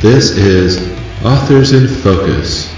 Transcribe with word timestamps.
This 0.00 0.30
is 0.30 0.78
Authors 1.22 1.72
in 1.72 1.86
Focus. 1.86 2.72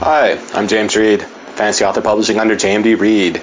Hi, 0.00 0.40
I'm 0.54 0.66
James 0.66 0.96
Reid, 0.96 1.22
fantasy 1.22 1.84
author 1.84 2.00
publishing 2.00 2.38
under 2.38 2.56
JMD 2.56 2.98
Reid. 2.98 3.42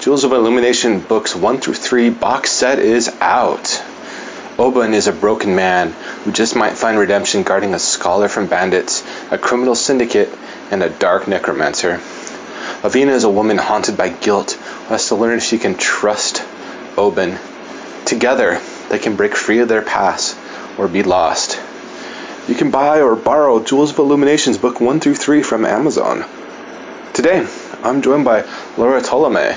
Jewels 0.00 0.24
of 0.24 0.32
Illumination 0.32 1.00
books 1.00 1.36
1 1.36 1.58
through 1.60 1.74
3 1.74 2.08
box 2.08 2.50
set 2.50 2.78
is 2.78 3.10
out. 3.20 3.82
Oban 4.58 4.94
is 4.94 5.06
a 5.06 5.12
broken 5.12 5.54
man 5.54 5.92
who 6.24 6.32
just 6.32 6.56
might 6.56 6.78
find 6.78 6.98
redemption 6.98 7.42
guarding 7.42 7.74
a 7.74 7.78
scholar 7.78 8.28
from 8.28 8.46
bandits, 8.46 9.04
a 9.30 9.36
criminal 9.36 9.74
syndicate, 9.74 10.30
and 10.72 10.82
a 10.82 10.88
dark 10.88 11.28
necromancer. 11.28 12.00
Avina 12.82 13.10
is 13.10 13.24
a 13.24 13.30
woman 13.30 13.58
haunted 13.58 13.96
by 13.96 14.08
guilt 14.08 14.52
who 14.52 14.88
has 14.88 15.08
to 15.08 15.14
learn 15.14 15.36
if 15.36 15.44
she 15.44 15.58
can 15.58 15.76
trust 15.76 16.42
Oban. 16.96 17.38
Together, 18.06 18.58
they 18.88 18.98
can 18.98 19.14
break 19.14 19.36
free 19.36 19.60
of 19.60 19.68
their 19.68 19.82
past 19.82 20.36
or 20.78 20.88
be 20.88 21.02
lost. 21.02 21.60
You 22.48 22.54
can 22.54 22.70
buy 22.70 23.02
or 23.02 23.14
borrow 23.14 23.62
Jewels 23.62 23.92
of 23.92 23.98
Illuminations 23.98 24.58
book 24.58 24.80
1 24.80 24.98
through 24.98 25.14
3 25.14 25.42
from 25.42 25.64
Amazon. 25.64 26.24
Today, 27.12 27.46
I'm 27.82 28.02
joined 28.02 28.24
by 28.24 28.44
Laura 28.76 29.00
Tolomei. 29.00 29.56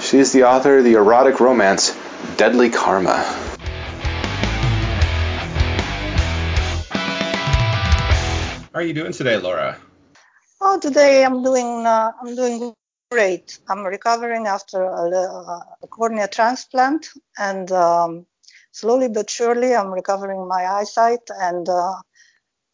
She 0.00 0.18
is 0.18 0.32
the 0.32 0.44
author 0.44 0.78
of 0.78 0.84
the 0.84 0.94
erotic 0.94 1.40
romance 1.40 1.94
Deadly 2.36 2.70
Kharma. 2.70 3.24
How 8.72 8.80
are 8.80 8.82
you 8.82 8.94
doing 8.94 9.12
today, 9.12 9.36
Laura? 9.36 9.76
Oh, 10.60 10.78
today 10.80 11.24
I'm 11.24 11.42
doing 11.42 11.86
uh, 11.86 12.12
I'm 12.20 12.34
doing 12.36 12.74
great. 13.10 13.58
I'm 13.68 13.84
recovering 13.84 14.46
after 14.46 14.82
a, 14.82 15.08
a 15.82 15.86
cornea 15.88 16.28
transplant, 16.28 17.08
and 17.38 17.70
um, 17.72 18.26
slowly 18.72 19.08
but 19.08 19.30
surely 19.30 19.74
I'm 19.74 19.92
recovering 19.92 20.48
my 20.48 20.66
eyesight 20.66 21.20
and 21.30 21.68
uh, 21.68 21.94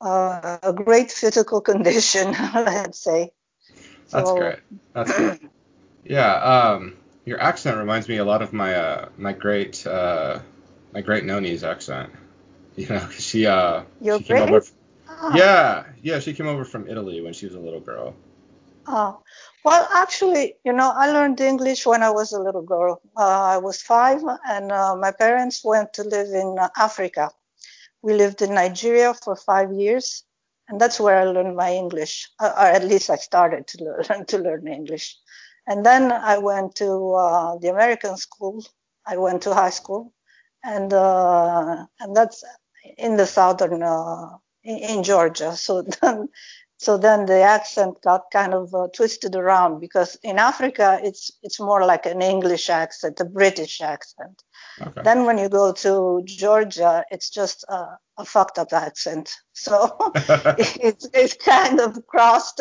uh, 0.01 0.59
a 0.63 0.73
great 0.73 1.11
physical 1.11 1.61
condition, 1.71 2.33
let's 2.55 3.03
say. 3.03 3.33
That's 4.11 4.31
so, 4.31 4.37
great. 4.37 4.59
That's 4.95 5.13
great. 5.13 5.41
Yeah. 6.05 6.33
Um, 6.35 6.97
your 7.27 7.41
accent 7.41 7.77
reminds 7.77 8.09
me 8.09 8.17
a 8.17 8.25
lot 8.25 8.43
of 8.43 8.53
my 8.53 8.75
uh, 8.75 9.09
my 9.19 9.33
great 9.33 9.87
uh, 9.87 10.41
my 10.93 11.03
great 11.03 11.25
Noni's 11.25 11.65
accent. 11.65 12.13
You 12.77 12.87
know, 12.89 13.09
she 13.11 13.47
uh 13.47 13.83
Your 14.01 14.19
she 14.19 14.25
came 14.25 14.39
great? 14.39 14.49
over. 14.49 14.63
Ah. 15.23 15.37
Yeah, 15.37 15.85
yeah, 16.03 16.19
she 16.19 16.33
came 16.33 16.47
over 16.47 16.65
from 16.65 16.89
Italy 16.89 17.21
when 17.21 17.35
she 17.35 17.47
was 17.47 17.55
a 17.55 17.61
little 17.61 17.81
girl. 17.81 18.15
Oh, 18.87 19.23
well, 19.65 19.87
actually, 19.95 20.55
you 20.65 20.73
know, 20.73 20.93
I 20.97 21.13
learned 21.13 21.41
English 21.41 21.85
when 21.87 22.03
I 22.03 22.11
was 22.11 22.33
a 22.33 22.41
little 22.41 22.63
girl. 22.63 23.01
Uh, 23.17 23.43
I 23.55 23.59
was 23.59 23.83
five, 23.83 24.23
and 24.49 24.73
uh, 24.73 24.97
my 24.97 25.13
parents 25.13 25.63
went 25.63 25.93
to 25.95 26.05
live 26.05 26.29
in 26.29 26.59
uh, 26.59 26.69
Africa. 26.77 27.31
We 28.03 28.15
lived 28.15 28.41
in 28.41 28.55
Nigeria 28.55 29.13
for 29.13 29.37
five 29.37 29.73
years, 29.73 30.25
and 30.69 30.81
that's 30.81 30.99
where 30.99 31.19
I 31.19 31.25
learned 31.25 31.55
my 31.55 31.73
English, 31.73 32.31
uh, 32.41 32.53
or 32.57 32.65
at 32.65 32.85
least 32.85 33.11
I 33.11 33.17
started 33.17 33.67
to 33.69 33.85
learn 34.09 34.25
to 34.27 34.39
learn 34.39 34.67
English. 34.67 35.19
And 35.67 35.85
then 35.85 36.11
I 36.11 36.39
went 36.39 36.77
to 36.77 37.13
uh, 37.13 37.59
the 37.59 37.69
American 37.69 38.17
school. 38.17 38.65
I 39.07 39.19
went 39.19 39.43
to 39.43 39.55
high 39.55 39.71
school, 39.71 40.15
and 40.65 40.91
and 40.93 42.17
that's 42.17 42.43
in 42.97 43.17
the 43.19 43.27
southern 43.27 43.83
in, 44.79 45.03
Georgia. 45.03 45.57
So 45.57 45.83
then, 45.83 46.29
so 46.79 46.97
then 46.97 47.27
the 47.27 47.43
accent 47.43 48.01
got 48.03 48.31
kind 48.33 48.55
of 48.55 48.75
uh, 48.75 48.89
twisted 48.95 49.37
around 49.37 49.81
because 49.81 50.17
in 50.23 50.39
Africa 50.39 50.99
it's 51.03 51.31
it's 51.43 51.61
more 51.61 51.85
like 51.85 52.07
an 52.07 52.23
English 52.23 52.71
accent, 52.71 53.21
a 53.21 53.25
British 53.25 53.81
accent. 53.81 54.43
Okay. 54.81 55.03
Then 55.03 55.27
when 55.27 55.39
you 55.39 55.49
go 55.49 55.73
to 55.73 56.23
Georgia, 56.25 57.05
it's 57.11 57.31
just 57.31 57.65
a, 57.69 57.99
a 58.17 58.25
fucked 58.25 58.59
up 58.59 58.73
accent. 58.73 59.35
So 59.53 59.97
it's 60.59 61.07
it's 61.13 61.35
kind 61.35 61.81
of 61.81 62.07
crossed 62.07 62.61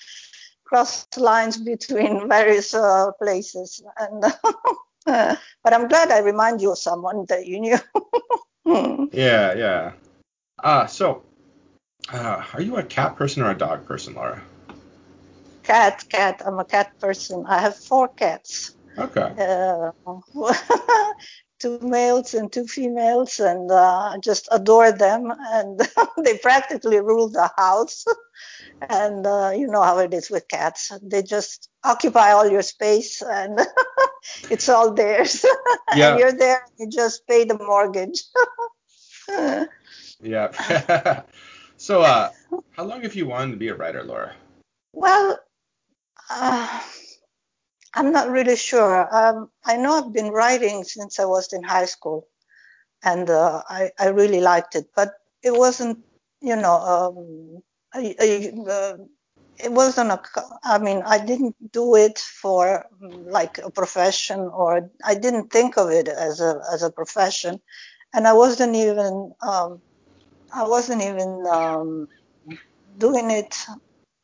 crossed 0.64 1.16
lines 1.18 1.56
between 1.56 2.28
various 2.28 2.74
uh, 2.74 3.12
places. 3.22 3.82
And 3.98 4.24
but 5.62 5.72
I'm 5.72 5.88
glad 5.88 6.10
I 6.10 6.18
remind 6.20 6.60
you 6.60 6.72
of 6.72 6.78
someone 6.78 7.26
that 7.28 7.46
you 7.46 7.60
knew. 7.60 7.78
Yeah, 9.12 9.54
yeah. 9.54 9.92
Uh, 10.62 10.86
so, 10.86 11.22
uh, 12.12 12.44
are 12.52 12.62
you 12.62 12.76
a 12.76 12.82
cat 12.82 13.16
person 13.16 13.42
or 13.42 13.50
a 13.50 13.54
dog 13.54 13.86
person, 13.86 14.14
Laura? 14.14 14.42
cat, 15.64 16.04
cat. 16.08 16.42
I'm 16.46 16.58
a 16.58 16.64
cat 16.64 16.92
person. 17.00 17.44
I 17.48 17.60
have 17.60 17.76
four 17.76 18.08
cats. 18.08 18.76
Okay. 18.96 19.32
Uh, 19.36 19.90
two 21.58 21.78
males 21.80 22.34
and 22.34 22.52
two 22.52 22.66
females, 22.66 23.40
and 23.40 23.70
uh, 23.70 24.12
I 24.14 24.18
just 24.22 24.48
adore 24.52 24.92
them. 24.92 25.32
And 25.36 25.80
they 26.24 26.38
practically 26.38 27.00
rule 27.00 27.28
the 27.30 27.50
house. 27.56 28.04
and 28.88 29.26
uh, 29.26 29.52
you 29.54 29.66
know 29.66 29.82
how 29.82 29.98
it 29.98 30.14
is 30.14 30.30
with 30.30 30.46
cats; 30.48 30.92
they 31.02 31.22
just 31.22 31.68
occupy 31.82 32.32
all 32.32 32.48
your 32.48 32.62
space, 32.62 33.22
and 33.22 33.58
it's 34.50 34.68
all 34.68 34.92
theirs. 34.92 35.44
Yeah. 35.96 36.10
and 36.10 36.18
you're 36.20 36.32
there, 36.32 36.62
you 36.78 36.88
just 36.88 37.26
pay 37.26 37.44
the 37.44 37.58
mortgage. 37.58 38.22
Yeah. 40.20 41.22
So, 41.84 42.00
uh, 42.00 42.30
how 42.70 42.84
long 42.84 43.02
have 43.02 43.14
you 43.14 43.26
wanted 43.26 43.50
to 43.50 43.58
be 43.58 43.68
a 43.68 43.74
writer, 43.74 44.02
Laura? 44.02 44.34
Well, 44.94 45.38
uh, 46.30 46.80
I'm 47.92 48.10
not 48.10 48.30
really 48.30 48.56
sure. 48.56 49.06
Um, 49.14 49.50
I 49.66 49.76
know 49.76 49.92
I've 49.92 50.12
been 50.14 50.30
writing 50.30 50.84
since 50.84 51.20
I 51.20 51.26
was 51.26 51.52
in 51.52 51.62
high 51.62 51.84
school, 51.84 52.26
and 53.02 53.28
uh, 53.28 53.60
I, 53.68 53.90
I 53.98 54.06
really 54.06 54.40
liked 54.40 54.76
it, 54.76 54.86
but 54.96 55.12
it 55.42 55.52
wasn't, 55.52 55.98
you 56.40 56.56
know, 56.56 56.72
um, 56.72 57.62
I, 57.92 58.16
I, 58.18 58.52
uh, 58.66 58.96
it 59.62 59.70
wasn't 59.70 60.10
a. 60.10 60.22
I 60.64 60.78
mean, 60.78 61.02
I 61.04 61.22
didn't 61.22 61.54
do 61.70 61.96
it 61.96 62.18
for 62.18 62.86
like 62.98 63.58
a 63.58 63.70
profession, 63.70 64.40
or 64.40 64.90
I 65.04 65.16
didn't 65.16 65.52
think 65.52 65.76
of 65.76 65.90
it 65.90 66.08
as 66.08 66.40
a 66.40 66.62
as 66.72 66.82
a 66.82 66.90
profession, 66.90 67.60
and 68.14 68.26
I 68.26 68.32
wasn't 68.32 68.74
even. 68.74 69.34
Um, 69.42 69.82
I 70.54 70.62
wasn't 70.68 71.02
even 71.02 71.44
um, 71.50 72.08
doing 72.96 73.30
it 73.32 73.56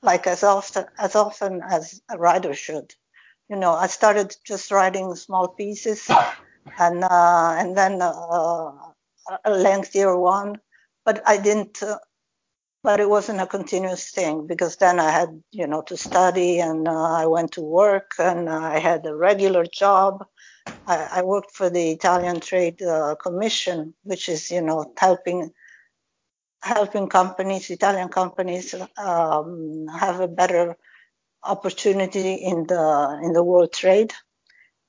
like 0.02 0.28
as 0.28 0.44
often 0.44 0.84
as 0.96 1.16
often 1.16 1.60
as 1.68 2.00
a 2.08 2.16
writer 2.16 2.54
should. 2.54 2.94
You 3.48 3.56
know, 3.56 3.72
I 3.72 3.88
started 3.88 4.36
just 4.46 4.70
writing 4.70 5.14
small 5.16 5.48
pieces, 5.48 6.08
and 6.78 7.02
uh, 7.02 7.56
and 7.58 7.76
then 7.76 8.00
uh, 8.00 8.70
a 9.44 9.50
lengthier 9.50 10.16
one, 10.16 10.60
but 11.04 11.20
I 11.26 11.36
didn't. 11.36 11.82
Uh, 11.82 11.98
but 12.82 13.00
it 13.00 13.10
wasn't 13.10 13.40
a 13.40 13.46
continuous 13.46 14.10
thing 14.10 14.46
because 14.46 14.76
then 14.76 14.98
I 15.00 15.10
had, 15.10 15.42
you 15.52 15.66
know, 15.66 15.82
to 15.82 15.98
study 15.98 16.60
and 16.60 16.88
uh, 16.88 17.12
I 17.12 17.26
went 17.26 17.52
to 17.52 17.60
work 17.60 18.12
and 18.18 18.48
I 18.48 18.78
had 18.78 19.04
a 19.04 19.14
regular 19.14 19.66
job. 19.66 20.24
I, 20.86 21.08
I 21.16 21.22
worked 21.22 21.50
for 21.50 21.68
the 21.68 21.90
Italian 21.90 22.40
Trade 22.40 22.80
uh, 22.80 23.16
Commission, 23.16 23.92
which 24.04 24.30
is, 24.30 24.50
you 24.50 24.62
know, 24.62 24.94
helping 24.96 25.50
helping 26.62 27.08
companies, 27.08 27.70
Italian 27.70 28.08
companies, 28.08 28.74
um, 28.98 29.86
have 29.88 30.20
a 30.20 30.28
better 30.28 30.76
opportunity 31.42 32.34
in 32.34 32.66
the 32.66 33.20
in 33.24 33.32
the 33.32 33.42
world 33.42 33.72
trade. 33.72 34.12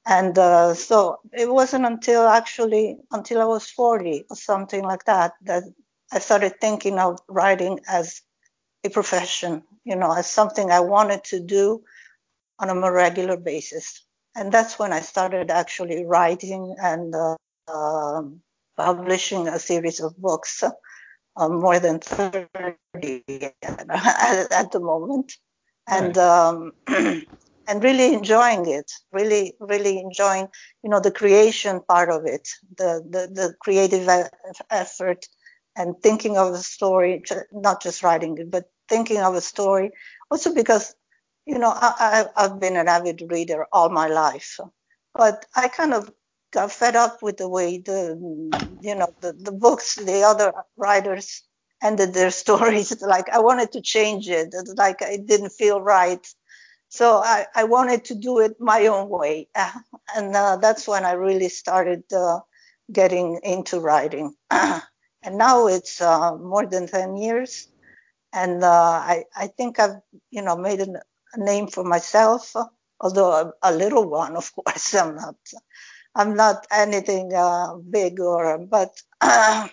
And 0.05 0.37
uh, 0.37 0.73
so 0.73 1.19
it 1.33 1.49
wasn't 1.49 1.85
until 1.85 2.27
actually 2.27 2.97
until 3.11 3.41
I 3.41 3.45
was 3.45 3.69
40 3.69 4.25
or 4.29 4.35
something 4.35 4.83
like 4.83 5.05
that 5.05 5.33
that 5.43 5.63
I 6.11 6.19
started 6.19 6.59
thinking 6.59 6.99
of 6.99 7.19
writing 7.27 7.79
as 7.87 8.21
a 8.83 8.89
profession, 8.89 9.63
you 9.85 9.95
know, 9.95 10.11
as 10.13 10.27
something 10.29 10.71
I 10.71 10.81
wanted 10.81 11.23
to 11.25 11.39
do 11.39 11.83
on 12.59 12.69
a 12.69 12.75
more 12.75 12.93
regular 12.93 13.37
basis. 13.37 14.03
And 14.35 14.51
that's 14.51 14.79
when 14.79 14.93
I 14.93 15.01
started 15.01 15.51
actually 15.51 16.05
writing 16.05 16.75
and 16.81 17.15
uh, 17.15 17.35
um 17.67 18.41
publishing 18.77 19.47
a 19.47 19.59
series 19.59 19.99
of 19.99 20.17
books 20.17 20.63
um, 21.37 21.59
more 21.59 21.79
than 21.79 21.99
30 21.99 22.43
at, 23.63 23.89
at 24.51 24.71
the 24.71 24.79
moment. 24.79 25.33
And 25.87 26.17
um, 26.17 26.71
and 26.87 27.83
really 27.83 28.13
enjoying 28.13 28.67
it, 28.67 28.91
really, 29.11 29.53
really 29.59 29.99
enjoying, 29.99 30.47
you 30.83 30.89
know, 30.89 30.99
the 30.99 31.11
creation 31.11 31.81
part 31.87 32.09
of 32.09 32.25
it, 32.25 32.47
the 32.77 33.03
the, 33.09 33.27
the 33.33 33.53
creative 33.61 34.07
effort, 34.69 35.25
and 35.75 35.95
thinking 36.01 36.37
of 36.37 36.53
a 36.53 36.57
story, 36.57 37.23
not 37.51 37.81
just 37.81 38.03
writing 38.03 38.37
it, 38.37 38.51
but 38.51 38.69
thinking 38.89 39.19
of 39.19 39.35
a 39.35 39.41
story. 39.41 39.91
Also 40.29 40.53
because, 40.53 40.95
you 41.45 41.57
know, 41.57 41.71
I, 41.71 42.25
I, 42.35 42.45
I've 42.45 42.59
been 42.59 42.77
an 42.77 42.87
avid 42.87 43.21
reader 43.29 43.65
all 43.71 43.89
my 43.89 44.07
life, 44.07 44.59
but 45.13 45.45
I 45.55 45.67
kind 45.69 45.93
of 45.93 46.11
got 46.51 46.71
fed 46.71 46.95
up 46.95 47.21
with 47.21 47.37
the 47.37 47.49
way 47.49 47.77
the, 47.79 48.17
you 48.81 48.95
know, 48.95 49.13
the, 49.21 49.33
the 49.33 49.51
books, 49.51 49.95
the 49.95 50.23
other 50.23 50.53
writers 50.77 51.43
ended 51.83 52.13
their 52.13 52.31
stories. 52.43 53.01
Like 53.01 53.29
I 53.29 53.39
wanted 53.39 53.71
to 53.73 53.81
change 53.81 54.29
it. 54.29 54.53
Like 54.75 55.01
it 55.01 55.25
didn't 55.25 55.51
feel 55.51 55.81
right. 55.81 56.25
So 56.89 57.17
I, 57.23 57.45
I 57.55 57.63
wanted 57.63 58.05
to 58.05 58.15
do 58.15 58.39
it 58.39 58.59
my 58.59 58.87
own 58.87 59.09
way. 59.09 59.47
And 60.15 60.35
uh, 60.35 60.57
that's 60.57 60.87
when 60.89 61.05
I 61.05 61.13
really 61.13 61.47
started 61.47 62.03
uh, 62.11 62.41
getting 62.91 63.39
into 63.43 63.79
writing. 63.79 64.35
and 64.51 65.37
now 65.37 65.67
it's 65.67 66.01
uh, 66.01 66.35
more 66.35 66.65
than 66.65 66.87
10 66.87 67.15
years. 67.15 67.69
And 68.33 68.63
uh, 68.63 68.69
I, 68.71 69.23
I 69.35 69.47
think 69.47 69.79
I've, 69.79 70.01
you 70.31 70.41
know, 70.41 70.57
made 70.57 70.81
a, 70.81 71.01
a 71.33 71.39
name 71.39 71.67
for 71.67 71.83
myself, 71.83 72.53
although 72.99 73.31
a, 73.31 73.53
a, 73.63 73.71
little 73.73 74.09
one, 74.09 74.35
of 74.35 74.53
course. 74.53 74.93
I'm 75.01 75.15
not, 75.15 75.35
I'm 76.15 76.35
not 76.35 76.67
anything 76.71 77.33
uh, 77.33 77.75
big 77.75 78.19
or, 78.19 78.57
but, 78.57 79.01
uh, 79.21 79.69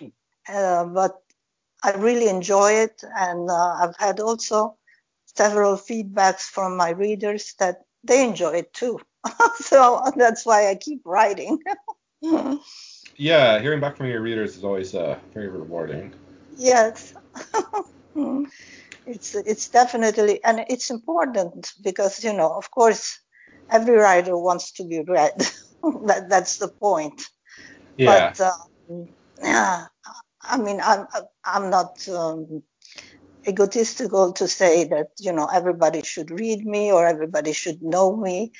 but 0.47 1.21
I 1.83 1.91
really 1.91 2.27
enjoy 2.27 2.71
it, 2.73 3.03
and 3.17 3.49
uh, 3.49 3.77
I've 3.81 3.95
had 3.97 4.19
also 4.19 4.77
several 5.25 5.75
feedbacks 5.75 6.41
from 6.41 6.75
my 6.75 6.91
readers 6.91 7.53
that 7.59 7.85
they 8.03 8.23
enjoy 8.23 8.51
it 8.51 8.73
too. 8.73 8.99
so 9.55 10.01
that's 10.15 10.45
why 10.45 10.69
I 10.69 10.75
keep 10.75 11.01
writing. 11.05 11.59
yeah, 13.15 13.59
hearing 13.59 13.79
back 13.79 13.97
from 13.97 14.07
your 14.07 14.21
readers 14.21 14.57
is 14.57 14.63
always 14.63 14.95
uh, 14.95 15.17
very 15.33 15.47
rewarding. 15.47 16.13
Yes. 16.57 17.13
it's 19.05 19.33
it's 19.35 19.69
definitely 19.69 20.43
and 20.43 20.65
it's 20.67 20.89
important 20.89 21.71
because 21.81 22.23
you 22.23 22.33
know 22.33 22.51
of 22.51 22.69
course 22.71 23.19
every 23.69 23.95
writer 23.95 24.37
wants 24.37 24.71
to 24.73 24.83
be 24.83 25.01
read 25.01 25.47
that 26.07 26.29
that's 26.29 26.57
the 26.57 26.67
point 26.67 27.21
yeah. 27.97 28.33
but 28.33 28.41
um, 28.41 29.09
yeah 29.41 29.87
I 30.41 30.57
mean, 30.57 30.79
I'm 30.83 31.07
I'm 31.45 31.69
not 31.69 32.07
um, 32.09 32.63
egotistical 33.47 34.33
to 34.33 34.47
say 34.47 34.85
that 34.85 35.09
you 35.19 35.31
know 35.33 35.47
everybody 35.47 36.01
should 36.03 36.31
read 36.31 36.65
me 36.65 36.91
or 36.91 37.05
everybody 37.07 37.53
should 37.53 37.81
know 37.81 38.15
me, 38.15 38.53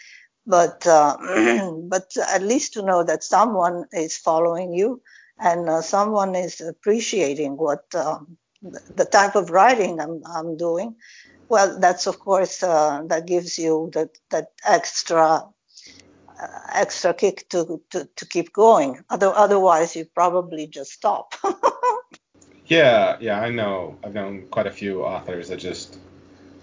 but 0.45 0.85
uh, 0.87 1.17
but 1.83 2.11
at 2.29 2.43
least 2.43 2.73
to 2.73 2.83
know 2.83 3.03
that 3.03 3.23
someone 3.23 3.85
is 3.93 4.17
following 4.17 4.73
you 4.73 5.01
and 5.39 5.69
uh, 5.69 5.81
someone 5.81 6.35
is 6.35 6.61
appreciating 6.61 7.57
what 7.57 7.83
um, 7.95 8.37
the 8.61 9.05
type 9.05 9.35
of 9.35 9.51
writing 9.51 9.99
I'm 9.99 10.21
I'm 10.25 10.57
doing. 10.57 10.95
Well, 11.49 11.79
that's 11.79 12.07
of 12.07 12.19
course 12.19 12.61
uh, 12.63 13.03
that 13.07 13.25
gives 13.25 13.57
you 13.57 13.89
that 13.93 14.09
that 14.31 14.49
extra 14.65 15.23
uh, 15.23 15.41
Uh, 16.41 16.47
extra 16.73 17.13
kick 17.13 17.49
to, 17.49 17.81
to, 17.89 18.07
to 18.15 18.25
keep 18.25 18.53
going. 18.53 19.03
Other, 19.09 19.33
otherwise, 19.35 19.95
you 19.95 20.05
probably 20.05 20.67
just 20.67 20.91
stop. 20.91 21.33
yeah, 22.67 23.17
yeah, 23.19 23.41
I 23.41 23.49
know. 23.49 23.97
I've 24.03 24.13
known 24.13 24.47
quite 24.49 24.67
a 24.67 24.71
few 24.71 25.03
authors 25.03 25.49
that 25.49 25.57
just 25.57 25.97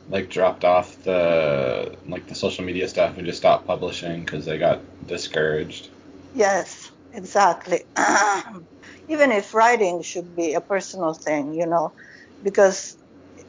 like 0.09 0.31
dropped 0.31 0.65
off 0.65 1.03
the 1.03 1.95
like 2.09 2.27
the 2.29 2.35
social 2.35 2.65
media 2.65 2.89
stuff 2.89 3.19
and 3.19 3.27
just 3.27 3.39
stopped 3.39 3.67
publishing 3.67 4.21
because 4.21 4.47
they 4.47 4.57
got 4.57 4.81
discouraged. 5.07 5.91
Yes, 6.35 6.91
exactly. 7.13 7.83
Even 9.09 9.33
if 9.33 9.53
writing 9.53 10.03
should 10.03 10.35
be 10.35 10.55
a 10.55 10.61
personal 10.61 11.13
thing, 11.13 11.53
you 11.55 11.67
know, 11.67 11.93
because 12.43 12.97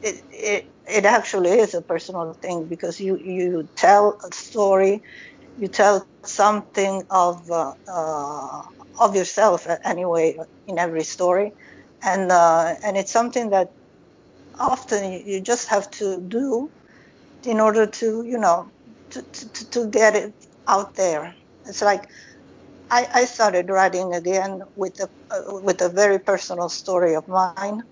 it, 0.02 0.22
it 0.30 0.64
it 0.86 1.04
actually 1.04 1.52
is 1.52 1.74
a 1.74 1.82
personal 1.82 2.34
thing 2.34 2.66
because 2.68 3.00
you 3.00 3.16
you 3.16 3.68
tell 3.76 4.18
a 4.24 4.34
story 4.34 5.02
you 5.58 5.68
tell 5.68 6.06
something 6.26 7.04
of 7.10 7.50
uh, 7.50 7.74
uh, 7.92 8.62
of 9.00 9.16
yourself 9.16 9.68
anyway 9.84 10.38
in 10.66 10.78
every 10.78 11.04
story, 11.04 11.52
and 12.02 12.32
uh, 12.32 12.76
and 12.84 12.96
it's 12.98 13.12
something 13.12 13.50
that 13.50 13.68
often 14.58 15.12
you 15.12 15.40
just 15.42 15.68
have 15.68 15.90
to 15.92 16.20
do 16.28 16.70
in 17.44 17.60
order 17.60 17.86
to 17.86 18.24
you 18.26 18.38
know 18.38 18.70
to 19.12 19.22
to, 19.32 19.70
to 19.70 19.88
get 19.90 20.16
it 20.16 20.34
out 20.68 20.94
there. 20.96 21.34
It's 21.66 21.82
like 21.82 22.04
I, 22.90 23.08
I 23.14 23.24
started 23.26 23.70
writing 23.70 24.14
again 24.14 24.60
with 24.76 24.94
a 25.00 25.08
uh, 25.34 25.60
with 25.62 25.82
a 25.82 25.90
very 25.90 26.20
personal 26.20 26.70
story 26.70 27.16
of 27.16 27.24
mine, 27.28 27.82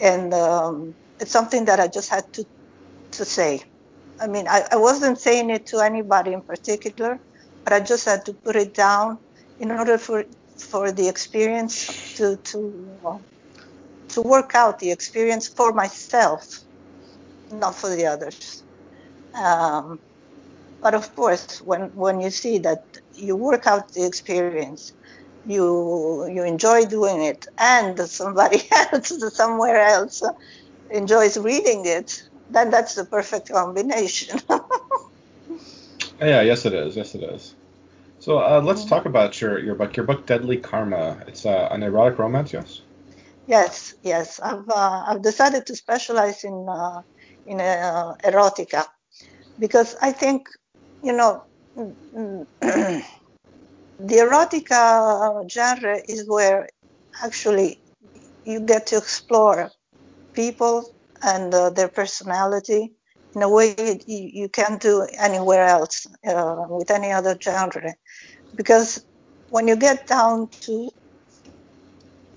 and 0.00 0.34
um, 0.34 0.96
it's 1.20 1.32
something 1.32 1.66
that 1.66 1.80
I 1.80 1.88
just 1.88 2.10
had 2.10 2.24
to 2.34 2.44
to 3.12 3.24
say. 3.26 3.62
I 4.20 4.26
mean, 4.28 4.46
I, 4.48 4.66
I 4.72 4.76
wasn't 4.76 5.18
saying 5.20 5.50
it 5.50 5.66
to 5.68 5.78
anybody 5.80 6.32
in 6.32 6.42
particular 6.42 7.20
but 7.64 7.74
I 7.74 7.80
just 7.80 8.06
had 8.06 8.24
to 8.26 8.32
put 8.32 8.56
it 8.56 8.74
down 8.74 9.18
in 9.58 9.70
order 9.70 9.98
for 9.98 10.24
for 10.58 10.90
the 10.90 11.08
experience 11.08 11.86
to 12.16 12.38
to 12.44 13.22
to 14.10 14.22
work 14.22 14.54
out 14.54 14.78
the 14.78 14.90
experience 14.90 15.48
for 15.48 15.72
myself, 15.72 16.44
not 17.50 17.74
for 17.76 17.90
the 17.94 18.06
others. 18.06 18.64
Um, 19.34 20.00
but 20.82 20.94
of 20.94 21.14
course, 21.14 21.60
when 21.62 21.90
when 21.94 22.20
you 22.20 22.30
see 22.30 22.58
that 22.60 22.80
you 23.14 23.36
work 23.36 23.66
out 23.66 23.92
the 23.94 24.06
experience, 24.06 24.92
you 25.44 26.26
you 26.28 26.44
enjoy 26.44 26.86
doing 26.86 27.22
it, 27.22 27.44
and 27.58 27.98
somebody 28.08 28.62
else 28.92 29.12
somewhere 29.36 29.80
else 29.80 30.22
enjoys 30.90 31.36
reading 31.38 31.86
it, 31.86 32.12
then 32.50 32.70
that's 32.70 32.94
the 32.94 33.04
perfect 33.04 33.50
combination. 33.50 34.40
yeah, 36.20 36.40
yes 36.42 36.64
it 36.66 36.74
is. 36.74 36.96
Yes 36.96 37.14
it 37.14 37.22
is. 37.22 37.54
So 38.20 38.38
uh, 38.38 38.60
let's 38.60 38.80
mm-hmm. 38.80 38.88
talk 38.88 39.06
about 39.06 39.40
your, 39.40 39.58
your 39.58 39.74
book. 39.74 39.96
Your 39.96 40.06
book, 40.06 40.26
Deadly 40.26 40.58
Kharma. 40.58 41.26
It's 41.28 41.46
uh, 41.46 41.68
an 41.70 41.82
erotic 41.82 42.18
romance, 42.18 42.52
yes? 42.52 42.82
Yes, 43.46 43.94
yes. 44.02 44.40
I've 44.40 44.68
uh, 44.68 45.04
I've 45.06 45.22
decided 45.22 45.66
to 45.66 45.76
specialize 45.76 46.44
in 46.44 46.66
uh, 46.68 47.02
in 47.46 47.60
uh, 47.60 48.14
erotica 48.24 48.84
because 49.58 49.96
I 50.02 50.12
think 50.12 50.48
you 51.02 51.12
know 51.12 51.44
the 51.76 53.04
erotica 54.00 55.48
genre 55.50 55.98
is 56.08 56.28
where 56.28 56.68
actually 57.24 57.80
you 58.44 58.60
get 58.60 58.88
to 58.88 58.96
explore 58.98 59.70
people 60.34 60.94
and 61.22 61.54
uh, 61.54 61.70
their 61.70 61.88
personality 61.88 62.92
in 63.34 63.42
a 63.42 63.48
way 63.48 63.74
you, 64.06 64.30
you 64.32 64.48
can't 64.48 64.80
do 64.80 65.06
anywhere 65.18 65.66
else 65.66 66.06
uh, 66.26 66.64
with 66.68 66.90
any 66.90 67.12
other 67.12 67.36
genre 67.40 67.94
because 68.54 69.04
when 69.50 69.68
you 69.68 69.76
get 69.76 70.06
down 70.06 70.48
to 70.62 70.90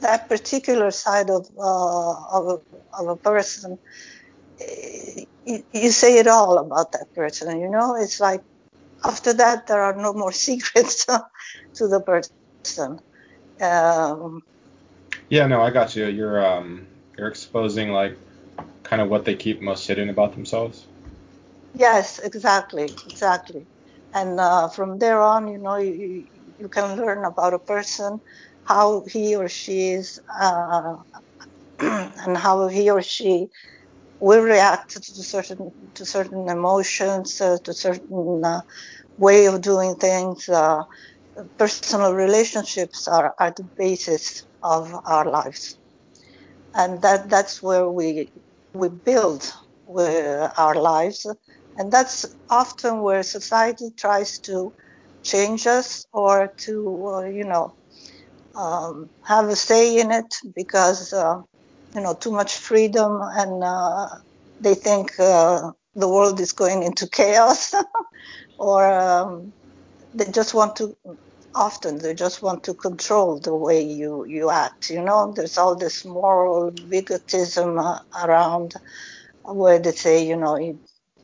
that 0.02 0.28
particular 0.28 0.92
side 0.92 1.30
of 1.30 1.48
uh, 1.58 2.12
of, 2.12 2.48
a, 2.48 3.02
of 3.02 3.08
a 3.08 3.16
person, 3.18 3.78
eh, 4.60 5.26
you, 5.46 5.64
you, 5.72 5.92
say 5.92 6.18
it 6.18 6.28
all 6.28 6.58
about 6.58 6.92
that 6.92 7.08
person. 7.14 7.60
You 7.60 7.70
know, 7.70 7.96
it's 7.96 8.20
like 8.20 8.42
after 9.06 9.34
that 9.34 9.68
there 9.68 9.82
are 9.82 9.96
no 9.96 10.14
more 10.14 10.32
secrets 10.48 11.06
to 11.06 11.88
the 11.88 12.02
person. 12.02 13.00
Um, 13.62 14.42
yeah, 15.30 15.48
no, 15.48 15.62
I 15.62 15.70
got 15.70 15.96
you. 15.96 16.08
You're 16.08 16.46
um, 16.46 16.88
you're 17.18 17.28
exposing 17.28 17.92
like 17.92 18.18
kind 18.92 19.02
of 19.02 19.10
what 19.10 19.26
they 19.26 19.36
keep 19.38 19.62
most 19.64 19.88
hidden 19.88 20.10
about 20.10 20.34
themselves. 20.36 20.90
Yes, 21.74 22.20
exactly, 22.20 22.96
exactly. 23.08 23.68
And 24.14 24.40
uh, 24.40 24.70
from 24.70 25.00
there 25.00 25.22
on, 25.22 25.48
you 25.48 25.60
know, 25.60 25.78
you, 25.78 26.26
you 26.58 26.70
can 26.70 26.98
learn 26.98 27.26
about 27.26 27.54
a 27.54 27.60
person, 27.60 28.20
how 28.64 29.04
he 29.12 29.36
or 29.36 29.48
she 29.50 29.90
is, 29.92 30.20
uh, 30.42 30.96
and 31.80 32.38
how 32.38 32.68
he 32.68 32.90
or 32.90 33.02
she 33.02 33.48
will 34.20 34.42
react 34.44 34.94
to 34.94 35.24
certain 35.24 35.72
to 35.96 36.06
certain 36.06 36.50
emotions, 36.50 37.40
uh, 37.42 37.58
to 37.66 37.74
certain 37.74 38.42
uh, 38.46 38.62
way 39.18 39.46
of 39.48 39.62
doing 39.62 39.96
things. 39.96 40.48
Uh, 40.50 40.84
personal 41.58 42.06
relationships 42.14 43.08
are, 43.08 43.28
are 43.32 43.46
the 43.50 43.60
basis 43.78 44.44
of 44.62 44.94
our 45.06 45.30
lives, 45.30 45.78
and 46.74 47.02
that 47.02 47.30
that's 47.30 47.62
where 47.62 47.90
we 47.90 48.30
we 48.74 48.90
build 48.90 49.52
our 50.58 50.76
lives. 50.76 51.26
And 51.78 51.92
that's 51.92 52.26
often 52.50 53.02
where 53.02 53.24
society 53.24 53.90
tries 53.98 54.40
to 54.40 54.74
change 55.24 55.68
us 55.68 56.06
or 56.14 56.54
to, 56.66 57.08
uh, 57.08 57.22
you 57.26 57.46
know, 57.46 57.76
um, 58.56 59.10
have 59.24 59.50
a 59.50 59.56
say 59.56 60.00
in 60.00 60.12
it 60.12 60.36
because, 60.56 61.14
uh, 61.14 61.42
you 61.96 62.02
know, 62.02 62.14
too 62.14 62.32
much 62.32 62.56
freedom 62.58 63.20
and 63.22 63.64
uh, 63.64 64.08
they 64.60 64.76
think 64.76 65.12
uh, 65.20 65.72
the 65.96 66.08
world 66.08 66.40
is 66.40 66.52
going 66.54 66.84
into 66.84 67.08
chaos 67.08 67.74
or 68.58 68.86
um, 68.92 69.54
they 70.14 70.26
just 70.32 70.54
want 70.54 70.76
to 70.78 70.96
often 71.56 71.98
they 72.00 72.14
just 72.14 72.42
want 72.42 72.64
to 72.64 72.74
control 72.74 73.40
the 73.40 73.56
way 73.56 73.82
you 73.82 74.26
you 74.26 74.50
act 74.50 74.90
you 74.90 75.02
know 75.02 75.34
there's 75.36 75.58
all 75.58 75.76
this 75.76 76.06
moral 76.06 76.72
bigotism 76.72 77.78
uh, 77.80 78.00
around 78.24 78.74
where 79.44 79.80
they 79.80 79.92
say 79.92 80.26
you 80.26 80.36
know 80.38 80.58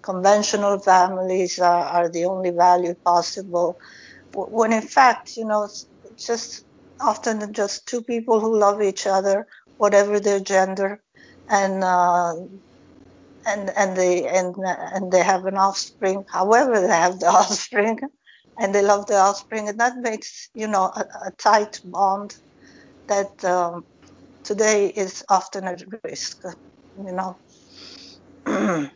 conventional 0.04 0.80
families 0.80 1.60
are, 1.60 1.84
are 1.86 2.10
the 2.10 2.26
only 2.26 2.52
value 2.52 2.96
possible. 3.06 3.78
When 4.34 4.74
in 4.74 4.82
fact, 4.84 5.38
you 5.38 5.46
know, 5.46 5.64
it's 5.66 5.88
just 6.26 6.64
often 7.02 7.54
just 7.54 7.88
two 7.88 8.02
people 8.04 8.40
who 8.40 8.58
love 8.60 8.82
each 8.82 9.08
other, 9.08 9.48
whatever 9.78 10.20
their 10.20 10.40
gender, 10.40 11.04
and 11.50 11.84
uh, 11.84 12.36
and 13.46 13.70
and 13.76 13.98
they 13.98 14.28
and 14.28 14.56
and 14.66 15.12
they 15.12 15.24
have 15.24 15.46
an 15.46 15.58
offspring. 15.58 16.24
However, 16.30 16.80
they 16.82 16.88
have 16.88 17.20
the 17.20 17.28
offspring, 17.40 18.00
and 18.60 18.74
they 18.74 18.82
love 18.82 19.06
the 19.08 19.16
offspring, 19.18 19.70
and 19.70 19.80
that 19.80 19.98
makes 19.98 20.50
you 20.54 20.68
know 20.68 20.86
a, 20.96 21.06
a 21.28 21.32
tight 21.38 21.80
bond 21.84 22.36
that 23.08 23.44
um, 23.46 23.86
today 24.44 24.88
is 24.88 25.24
often 25.30 25.66
at 25.66 25.84
risk. 26.04 26.44
You 26.96 27.12
know. 27.14 27.38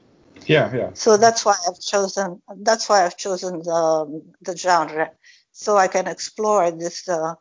yeah, 0.48 0.74
yeah. 0.74 0.89
So 0.94 1.18
that's 1.18 1.46
why 1.46 1.56
I've 1.68 1.80
chosen. 1.80 2.41
That's 2.58 2.89
why 2.89 3.06
I've 3.06 3.18
chosen 3.18 3.60
the 3.60 4.22
the 4.41 4.58
genre, 4.58 5.12
so 5.51 5.77
I 5.77 5.88
can 5.88 6.08
explore 6.08 6.72
this 6.72 7.08
uh, 7.08 7.36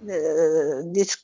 the, 0.00 0.90
this 0.94 1.16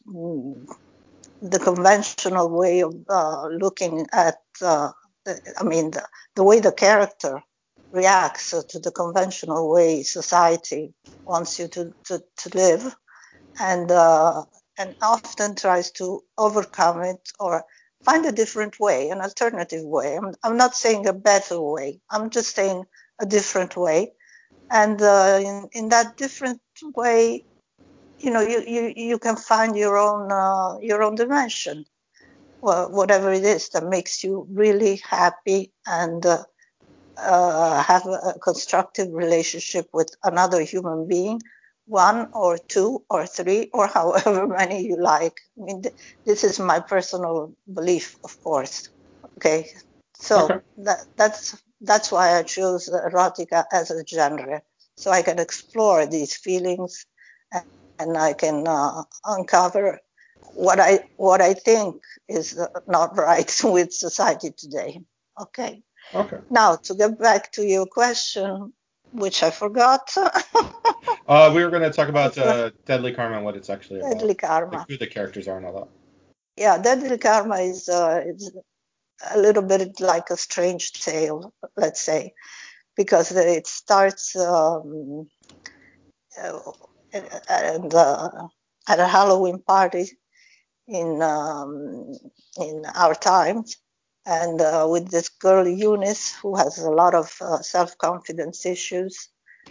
the 1.41 1.59
conventional 1.59 2.49
way 2.51 2.81
of 2.83 2.95
uh, 3.09 3.47
looking 3.49 4.07
at. 4.13 4.39
Uh, 4.61 4.91
I 5.59 5.63
mean, 5.63 5.93
the, 5.93 6.05
the 6.35 6.43
way 6.43 6.59
the 6.59 6.73
character 6.73 7.41
reacts 7.93 8.51
to 8.51 8.79
the 8.79 8.91
conventional 8.91 9.71
way 9.71 10.03
society 10.03 10.95
wants 11.25 11.59
you 11.59 11.69
to, 11.69 11.95
to, 12.05 12.23
to 12.39 12.51
live, 12.59 12.95
and 13.61 13.91
uh, 13.91 14.45
and 14.79 14.97
often 15.03 15.55
tries 15.55 15.91
to 15.93 16.23
overcome 16.39 17.03
it 17.03 17.31
or 17.39 17.65
find 18.05 18.27
a 18.27 18.33
different 18.33 18.81
way, 18.81 19.11
an 19.11 19.21
alternative 19.21 19.85
way. 19.85 20.17
I'm, 20.17 20.35
I'm 20.43 20.57
not 20.57 20.75
saying 20.75 21.07
a 21.07 21.13
better 21.13 21.61
way. 21.61 22.01
I'm 22.11 22.31
just 22.31 22.55
saying 22.55 22.85
a 23.21 23.27
different 23.27 23.77
way. 23.77 24.13
And 24.71 25.01
uh, 25.01 25.39
in, 25.43 25.69
in 25.73 25.89
that 25.91 26.17
different 26.17 26.61
way, 26.97 27.45
you 28.19 28.31
know, 28.31 28.41
you, 28.41 28.63
you, 28.67 28.93
you 28.97 29.19
can 29.19 29.37
find 29.37 29.77
your 29.77 29.99
own 29.99 30.33
uh, 30.33 30.79
your 30.81 31.03
own 31.03 31.15
dimension, 31.17 31.85
whatever 32.61 33.33
it 33.33 33.45
is 33.45 33.69
that 33.71 33.85
makes 33.87 34.25
you 34.25 34.47
really 34.51 35.01
happy 35.09 35.73
and 35.87 36.25
uh, 36.25 36.45
uh, 37.17 37.83
have 37.83 38.07
a 38.07 38.35
constructive 38.43 39.09
relationship 39.13 39.89
with 39.93 40.11
another 40.25 40.63
human 40.63 41.07
being 41.09 41.41
one 41.87 42.29
or 42.35 42.59
two 42.69 43.05
or 43.11 43.27
three 43.27 43.71
or 43.73 43.87
however 43.99 44.47
many 44.47 44.85
you 44.85 44.97
like. 44.97 45.41
I 45.59 45.65
mean, 45.65 45.83
th- 45.83 45.95
this 46.27 46.45
is 46.45 46.59
my 46.59 46.81
personal 46.81 47.55
belief, 47.73 48.17
of 48.25 48.41
course. 48.43 48.89
Okay, 49.39 49.67
so 50.15 50.51
Okay. 50.51 50.61
that 50.79 50.99
that's 51.17 51.63
that's 51.81 52.11
why 52.13 52.37
I 52.39 52.43
chose 52.43 52.89
erotica 52.89 53.65
as 53.73 53.91
a 53.91 54.05
genre, 54.07 54.63
so 54.97 55.11
I 55.11 55.23
can 55.23 55.39
explore 55.39 56.07
these 56.07 56.35
feelings, 56.37 57.07
and, 57.53 57.65
and 57.99 58.17
I 58.17 58.33
can 58.35 58.67
uh, 58.67 59.03
uncover 59.25 60.01
what 60.55 60.81
I 60.81 61.09
what 61.17 61.41
I 61.41 61.55
think 61.55 62.03
is 62.29 62.59
not 62.87 63.17
right 63.17 63.51
with 63.65 63.93
society 63.93 64.51
today. 64.53 65.01
Okay. 65.41 65.83
Okay. 66.15 66.39
Now 66.51 66.77
to 66.77 66.95
get 66.95 67.19
back 67.19 67.53
to 67.53 67.65
your 67.65 67.87
question, 67.87 68.73
which 69.13 69.43
I 69.43 69.51
forgot. 69.51 70.15
Uh, 71.29 71.53
we 71.55 71.63
were 71.63 71.71
going 71.71 71.83
to 71.83 71.91
talk 71.91 72.09
about 72.09 72.37
uh, 72.37 72.71
Deadly 72.85 73.13
Kharma 73.13 73.37
and 73.37 73.45
what 73.45 73.57
it's 73.57 73.71
actually 73.71 74.01
about. 74.01 74.19
Deadly 74.19 74.35
Kharma. 74.35 74.73
Like 74.73 74.89
who 74.89 74.97
the 74.97 75.07
characters 75.07 75.47
are 75.47 75.57
and 75.57 75.65
all 75.65 75.73
that. 75.73 75.89
Yeah, 76.57 76.79
Deadly 76.79 77.17
Kharma 77.17 77.71
is 77.71 77.89
uh, 77.89 78.23
it's 78.27 78.51
a 79.31 79.39
little 79.39 79.63
bit 79.63 80.01
like 80.01 80.31
a 80.31 80.37
strange 80.37 80.93
tale, 80.93 81.55
let's 81.77 82.01
say, 82.01 82.35
because 82.97 83.31
it 83.31 83.67
starts 83.67 84.35
um, 84.37 85.29
uh, 86.41 86.59
and, 87.49 87.95
uh, 87.95 88.49
at 88.89 88.99
a 88.99 89.07
Halloween 89.07 89.63
party 89.63 90.11
in 90.89 91.23
um, 91.23 92.13
in 92.59 92.85
our 92.95 93.15
times, 93.15 93.77
and 94.27 94.61
uh, 94.61 94.87
with 94.89 95.11
this 95.11 95.29
girl 95.29 95.67
Eunice 95.67 96.35
who 96.43 96.57
has 96.57 96.79
a 96.79 96.91
lot 96.91 97.15
of 97.15 97.37
uh, 97.41 97.61
self-confidence 97.61 98.67
issues, 98.67 99.29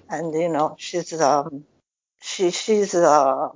and 0.09 0.33
you 0.33 0.49
know 0.49 0.75
she's 0.77 1.13
um, 1.21 1.65
she 2.21 2.51
she's 2.51 2.93
uh, 2.93 3.47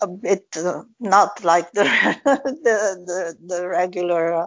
a 0.00 0.06
bit 0.06 0.46
uh, 0.56 0.82
not 1.00 1.42
like 1.44 1.72
the 1.72 1.84
the 2.24 3.02
the, 3.06 3.36
the 3.46 3.68
regular. 3.68 4.34
Uh, 4.34 4.46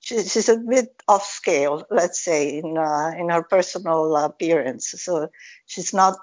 she, 0.00 0.22
she's 0.22 0.48
a 0.48 0.56
bit 0.56 0.94
off 1.08 1.26
scale, 1.26 1.84
let's 1.90 2.22
say, 2.22 2.58
in 2.58 2.78
uh, 2.78 3.12
in 3.18 3.28
her 3.28 3.42
personal 3.42 4.16
appearance. 4.16 4.94
So 4.96 5.28
she's 5.66 5.92
not 5.92 6.16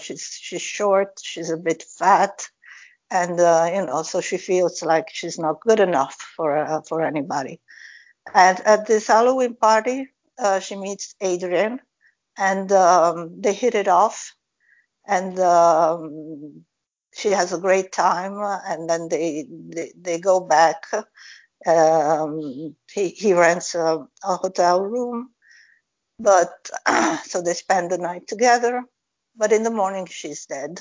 she's 0.00 0.38
she's 0.40 0.62
short. 0.62 1.18
She's 1.22 1.50
a 1.50 1.56
bit 1.56 1.82
fat, 1.82 2.48
and 3.10 3.38
you 3.38 3.86
know, 3.86 4.02
so 4.02 4.20
she 4.20 4.36
feels 4.36 4.82
like 4.82 5.08
she's 5.12 5.38
not 5.38 5.60
good 5.60 5.80
enough 5.80 6.16
for 6.36 6.82
for 6.88 7.02
anybody. 7.02 7.60
And 8.34 8.60
at 8.60 8.86
this 8.86 9.06
Halloween 9.06 9.54
party, 9.56 10.08
uh, 10.38 10.60
she 10.60 10.76
meets 10.76 11.14
Adrian, 11.20 11.80
and 12.36 12.70
um, 12.72 13.40
they 13.40 13.52
hit 13.52 13.74
it 13.74 13.88
off 13.88 14.34
and 15.06 15.38
um, 15.40 16.64
she 17.14 17.30
has 17.30 17.52
a 17.52 17.58
great 17.58 17.92
time 17.92 18.34
and 18.66 18.88
then 18.88 19.08
they 19.08 19.46
they, 19.50 19.92
they 20.00 20.18
go 20.18 20.40
back 20.40 20.86
um, 21.66 22.74
he, 22.90 23.08
he 23.08 23.34
rents 23.34 23.74
a, 23.74 24.06
a, 24.24 24.36
hotel 24.36 24.82
room 24.82 25.30
but 26.18 26.70
so 27.24 27.42
they 27.42 27.54
spend 27.54 27.90
the 27.90 27.98
night 27.98 28.26
together 28.26 28.82
but 29.36 29.52
in 29.52 29.62
the 29.62 29.70
morning 29.70 30.06
she's 30.06 30.46
dead 30.46 30.80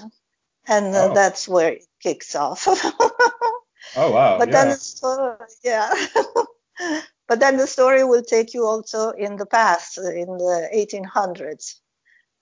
and 0.67 0.95
uh, 0.95 1.09
Oh. 1.09 1.13
that's 1.13 1.47
where 1.47 1.73
it 1.73 1.85
kicks 2.01 2.35
off 2.35 2.67
Oh 3.95 4.11
wow. 4.11 4.37
but 4.37 4.49
yeah. 4.49 4.51
then 4.51 4.69
the 4.69 4.75
story, 4.75 5.35
yeah 5.63 5.91
but 7.29 7.39
then 7.39 7.57
the 7.57 7.67
story 7.67 8.03
will 8.03 8.23
take 8.23 8.55
you 8.55 8.65
also 8.65 9.11
in 9.11 9.37
the 9.37 9.45
past 9.45 9.99
in 9.99 10.27
the 10.37 10.69
1800s 10.75 11.75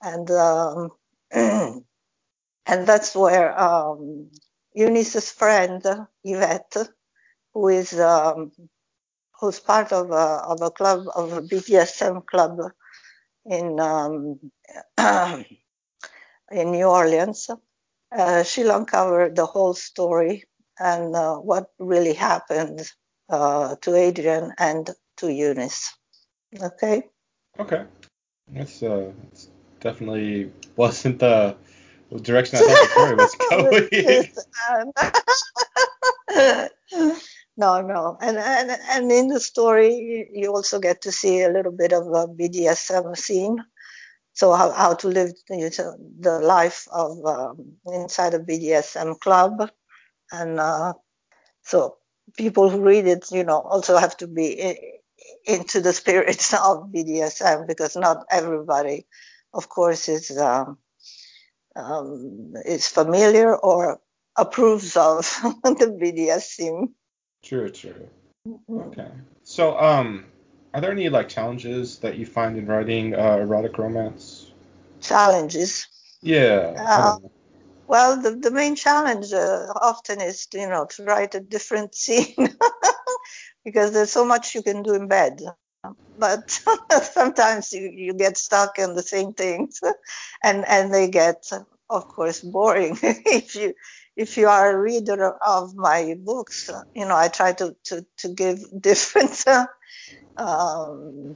and 0.01 0.31
um, 0.31 0.91
and 1.31 1.83
that's 2.87 3.13
where 3.13 3.59
um, 3.59 4.29
Eunice's 4.73 5.29
friend 5.29 5.83
Yvette, 6.23 6.77
who 7.53 7.67
is 7.67 7.99
um, 7.99 8.51
who's 9.39 9.59
part 9.59 9.91
of 9.91 10.11
a, 10.11 10.41
of 10.47 10.61
a 10.61 10.71
club 10.71 11.05
of 11.15 11.33
a 11.33 11.41
BDSM 11.41 12.25
club 12.25 12.59
in 13.45 13.79
um, 13.79 14.39
in 16.51 16.71
New 16.71 16.85
Orleans, 16.85 17.49
uh, 18.17 18.43
she'll 18.43 18.71
uncover 18.71 19.29
the 19.29 19.45
whole 19.45 19.73
story 19.73 20.45
and 20.79 21.13
uh, 21.15 21.35
what 21.35 21.71
really 21.77 22.13
happened 22.13 22.89
uh, 23.29 23.75
to 23.81 23.95
Adrian 23.95 24.53
and 24.57 24.89
to 25.17 25.31
Eunice. 25.31 25.95
Okay. 26.61 27.03
Okay. 27.59 27.85
That's 28.49 28.81
uh, 28.81 29.11
it's 29.31 29.49
definitely 29.79 30.51
wasn't 30.75 31.19
the 31.19 31.55
direction 32.21 32.57
I 32.57 32.61
thought 32.61 32.69
the 32.69 32.87
story 32.87 33.15
was 33.15 33.35
going. 33.49 33.89
no, 37.57 37.81
no, 37.81 38.17
and, 38.21 38.37
and 38.37 38.71
and 38.89 39.11
in 39.11 39.27
the 39.27 39.39
story 39.39 40.29
you 40.31 40.53
also 40.53 40.79
get 40.79 41.01
to 41.01 41.11
see 41.11 41.41
a 41.41 41.49
little 41.49 41.71
bit 41.71 41.91
of 41.91 42.07
a 42.07 42.27
BDSM 42.27 43.17
scene. 43.17 43.63
So 44.33 44.53
how, 44.53 44.71
how 44.71 44.93
to 44.93 45.07
live 45.07 45.31
the, 45.49 45.97
the 46.19 46.39
life 46.39 46.87
of 46.91 47.25
um, 47.25 47.73
inside 47.87 48.35
a 48.35 48.39
BDSM 48.39 49.19
club, 49.19 49.71
and 50.31 50.59
uh, 50.59 50.93
so 51.63 51.97
people 52.35 52.69
who 52.69 52.81
read 52.81 53.07
it, 53.07 53.31
you 53.31 53.43
know, 53.43 53.59
also 53.59 53.97
have 53.97 54.17
to 54.17 54.27
be 54.27 54.99
into 55.45 55.81
the 55.81 55.93
spirits 56.01 56.53
of 56.53 56.91
BDSM 56.93 57.67
because 57.67 57.95
not 57.95 58.25
everybody, 58.29 59.05
of 59.53 59.69
course, 59.69 60.09
is 60.09 60.37
um, 60.37 60.77
um, 61.75 62.53
is 62.65 62.87
familiar 62.87 63.55
or 63.55 63.99
approves 64.35 64.97
of 64.97 65.19
the 65.63 65.97
BDSM. 66.01 66.91
True, 67.43 67.69
true. 67.69 68.09
Okay. 68.71 69.09
So, 69.43 69.79
um, 69.79 70.25
are 70.73 70.81
there 70.81 70.91
any 70.91 71.09
like 71.09 71.29
challenges 71.29 71.99
that 71.99 72.17
you 72.17 72.25
find 72.25 72.57
in 72.57 72.65
writing 72.65 73.15
uh, 73.15 73.37
erotic 73.37 73.77
romance? 73.77 74.51
Challenges. 75.01 75.87
Yeah. 76.21 76.73
Uh. 76.77 77.17
Well, 77.87 78.21
the, 78.21 78.31
the 78.35 78.51
main 78.51 78.75
challenge 78.75 79.33
uh, 79.33 79.67
often 79.81 80.21
is, 80.21 80.47
you 80.53 80.67
know, 80.69 80.85
to 80.91 81.03
write 81.05 81.35
a 81.35 81.39
different 81.39 81.95
scene 82.03 82.35
because 83.65 83.93
there's 83.93 84.11
so 84.11 84.25
much 84.25 84.55
you 84.55 84.63
can 84.63 84.83
do 84.83 84.93
in 84.95 85.07
bed. 85.07 85.41
But 86.17 86.51
sometimes 87.03 87.73
you, 87.73 87.91
you 87.93 88.13
get 88.13 88.37
stuck 88.37 88.79
in 88.79 88.95
the 88.95 89.03
same 89.03 89.33
things, 89.33 89.81
and 90.43 90.65
and 90.67 90.93
they 90.93 91.09
get, 91.09 91.49
of 91.89 92.07
course, 92.07 92.41
boring. 92.41 92.97
if 93.03 93.55
you 93.55 93.73
if 94.17 94.37
you 94.37 94.47
are 94.47 94.71
a 94.71 94.79
reader 94.79 95.31
of 95.45 95.75
my 95.75 96.15
books, 96.19 96.69
you 96.95 97.05
know, 97.05 97.15
I 97.17 97.29
try 97.29 97.53
to 97.53 97.75
to, 97.85 98.05
to 98.19 98.29
give 98.29 98.59
different 98.81 99.45
um, 100.37 101.35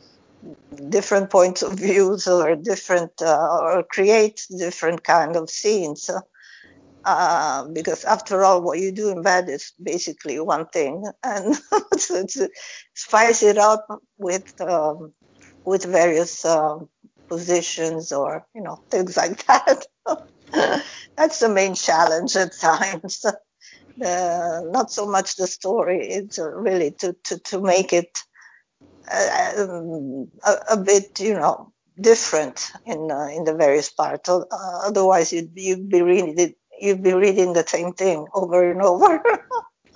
different 0.89 1.29
points 1.29 1.62
of 1.63 1.74
views 1.79 2.27
or 2.27 2.55
different 2.55 3.12
uh, 3.22 3.60
or 3.62 3.84
create 3.84 4.46
different 4.58 5.03
kind 5.03 5.36
of 5.36 5.50
scenes 5.50 6.10
uh, 6.10 6.22
because 7.74 8.03
after 8.03 8.43
all, 8.43 8.62
what 8.62 8.79
you 8.79 8.91
do 8.91 9.10
in 9.10 9.22
bed 9.22 9.50
is 9.50 9.74
basically 9.81 10.39
one 10.39 10.67
thing, 10.67 11.05
and 11.24 11.55
to, 11.98 12.25
to 12.27 12.50
spice 12.93 13.43
it 13.43 13.58
up 13.58 13.88
with 14.17 14.60
um, 14.62 15.13
with 15.65 15.86
various 15.86 16.46
um, 16.46 16.89
positions 17.27 18.12
or 18.12 18.46
you 18.53 18.62
know 18.62 18.84
things 18.89 19.17
like 19.17 19.46
that. 19.48 19.86
That's 21.17 21.39
the 21.39 21.50
main 21.50 21.75
challenge 21.75 22.36
at 22.36 22.53
times. 22.53 23.25
Uh, 24.01 24.62
not 24.72 24.89
so 24.89 25.05
much 25.05 25.36
the 25.36 25.46
story; 25.46 26.08
it's 26.08 26.39
really 26.39 26.91
to 26.91 27.13
to 27.24 27.38
to 27.39 27.60
make 27.62 27.91
it 27.91 28.17
uh, 29.12 29.51
um, 29.58 30.31
a, 30.43 30.55
a, 30.72 30.77
bit, 30.77 31.20
you 31.20 31.34
know, 31.34 31.72
different 32.00 32.72
in 32.86 33.12
uh, 33.12 33.27
in 33.27 33.43
the 33.43 33.53
various 33.53 33.89
parts. 33.89 34.29
Uh, 34.29 34.46
otherwise, 34.51 35.34
you'd, 35.34 35.51
you'd 35.55 35.89
be 35.89 36.01
reading 36.01 36.36
you'd 36.81 37.03
be 37.03 37.13
reading 37.13 37.53
the 37.53 37.65
same 37.65 37.93
thing 37.93 38.27
over 38.33 38.71
and 38.71 38.81
over. 38.81 39.21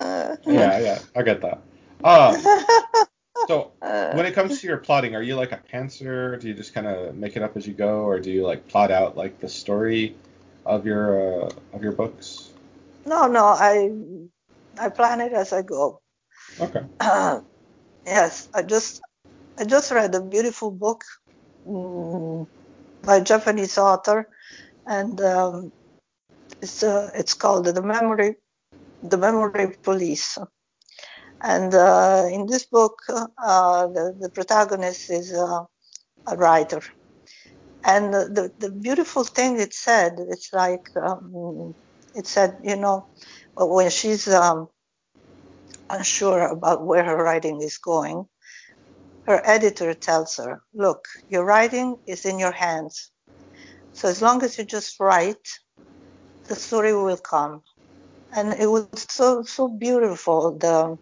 yeah, 0.00 0.38
yeah, 0.46 0.98
I 1.14 1.22
get 1.22 1.40
that. 1.42 1.62
Um, 2.04 2.36
so 3.48 3.72
when 4.12 4.24
it 4.26 4.34
comes 4.34 4.60
to 4.60 4.66
your 4.66 4.78
plotting, 4.78 5.14
are 5.14 5.22
you 5.22 5.34
like 5.34 5.52
a 5.52 5.60
pantser? 5.72 6.40
Do 6.40 6.48
you 6.48 6.54
just 6.54 6.72
kind 6.72 6.86
of 6.86 7.16
make 7.16 7.36
it 7.36 7.42
up 7.42 7.56
as 7.56 7.66
you 7.66 7.74
go, 7.74 8.00
or 8.00 8.20
do 8.20 8.30
you 8.30 8.46
like 8.46 8.68
plot 8.68 8.90
out 8.90 9.16
like 9.16 9.40
the 9.40 9.48
story 9.48 10.14
of 10.64 10.86
your 10.86 11.44
uh, 11.44 11.50
of 11.72 11.82
your 11.82 11.92
books? 11.92 12.50
No, 13.04 13.26
no, 13.26 13.44
I 13.44 13.90
I 14.78 14.90
plan 14.90 15.20
it 15.20 15.32
as 15.32 15.52
I 15.52 15.62
go. 15.62 16.00
Okay. 16.60 16.84
Uh, 17.00 17.40
yes, 18.06 18.48
I 18.54 18.62
just 18.62 19.02
I 19.58 19.64
just 19.64 19.90
read 19.90 20.14
a 20.14 20.22
beautiful 20.22 20.70
book 20.70 21.02
um, 21.66 22.46
by 23.02 23.16
a 23.16 23.24
Japanese 23.24 23.78
author, 23.78 24.28
and 24.86 25.20
um, 25.20 25.72
it's 26.62 26.82
uh, 26.82 27.10
it's 27.14 27.34
called 27.34 27.66
the 27.66 27.82
memory 27.82 28.36
the 29.02 29.18
memory 29.18 29.76
police. 29.82 30.38
And 31.42 31.74
uh, 31.74 32.28
in 32.30 32.46
this 32.46 32.64
book, 32.64 32.98
uh, 33.08 33.86
the, 33.88 34.16
the 34.18 34.30
protagonist 34.30 35.10
is 35.10 35.32
uh, 35.32 35.64
a 36.26 36.36
writer. 36.36 36.80
And 37.84 38.12
the, 38.12 38.52
the 38.58 38.70
beautiful 38.70 39.22
thing 39.22 39.60
it 39.60 39.74
said, 39.74 40.14
it's 40.18 40.52
like, 40.52 40.88
um, 41.00 41.74
it 42.14 42.26
said, 42.26 42.56
you 42.64 42.76
know, 42.76 43.06
when 43.54 43.90
she's 43.90 44.26
um, 44.28 44.68
unsure 45.90 46.48
about 46.48 46.84
where 46.84 47.04
her 47.04 47.22
writing 47.22 47.60
is 47.62 47.78
going, 47.78 48.26
her 49.26 49.40
editor 49.44 49.94
tells 49.94 50.36
her, 50.36 50.62
look, 50.74 51.04
your 51.28 51.44
writing 51.44 51.96
is 52.06 52.24
in 52.24 52.38
your 52.38 52.52
hands. 52.52 53.10
So 53.92 54.08
as 54.08 54.20
long 54.20 54.42
as 54.42 54.58
you 54.58 54.64
just 54.64 54.98
write, 54.98 55.48
the 56.48 56.56
story 56.56 56.92
will 56.94 57.16
come. 57.16 57.62
And 58.34 58.52
it 58.54 58.66
was 58.66 58.88
so 59.08 59.42
so 59.42 59.68
beautiful, 59.68 60.58
the 60.58 60.98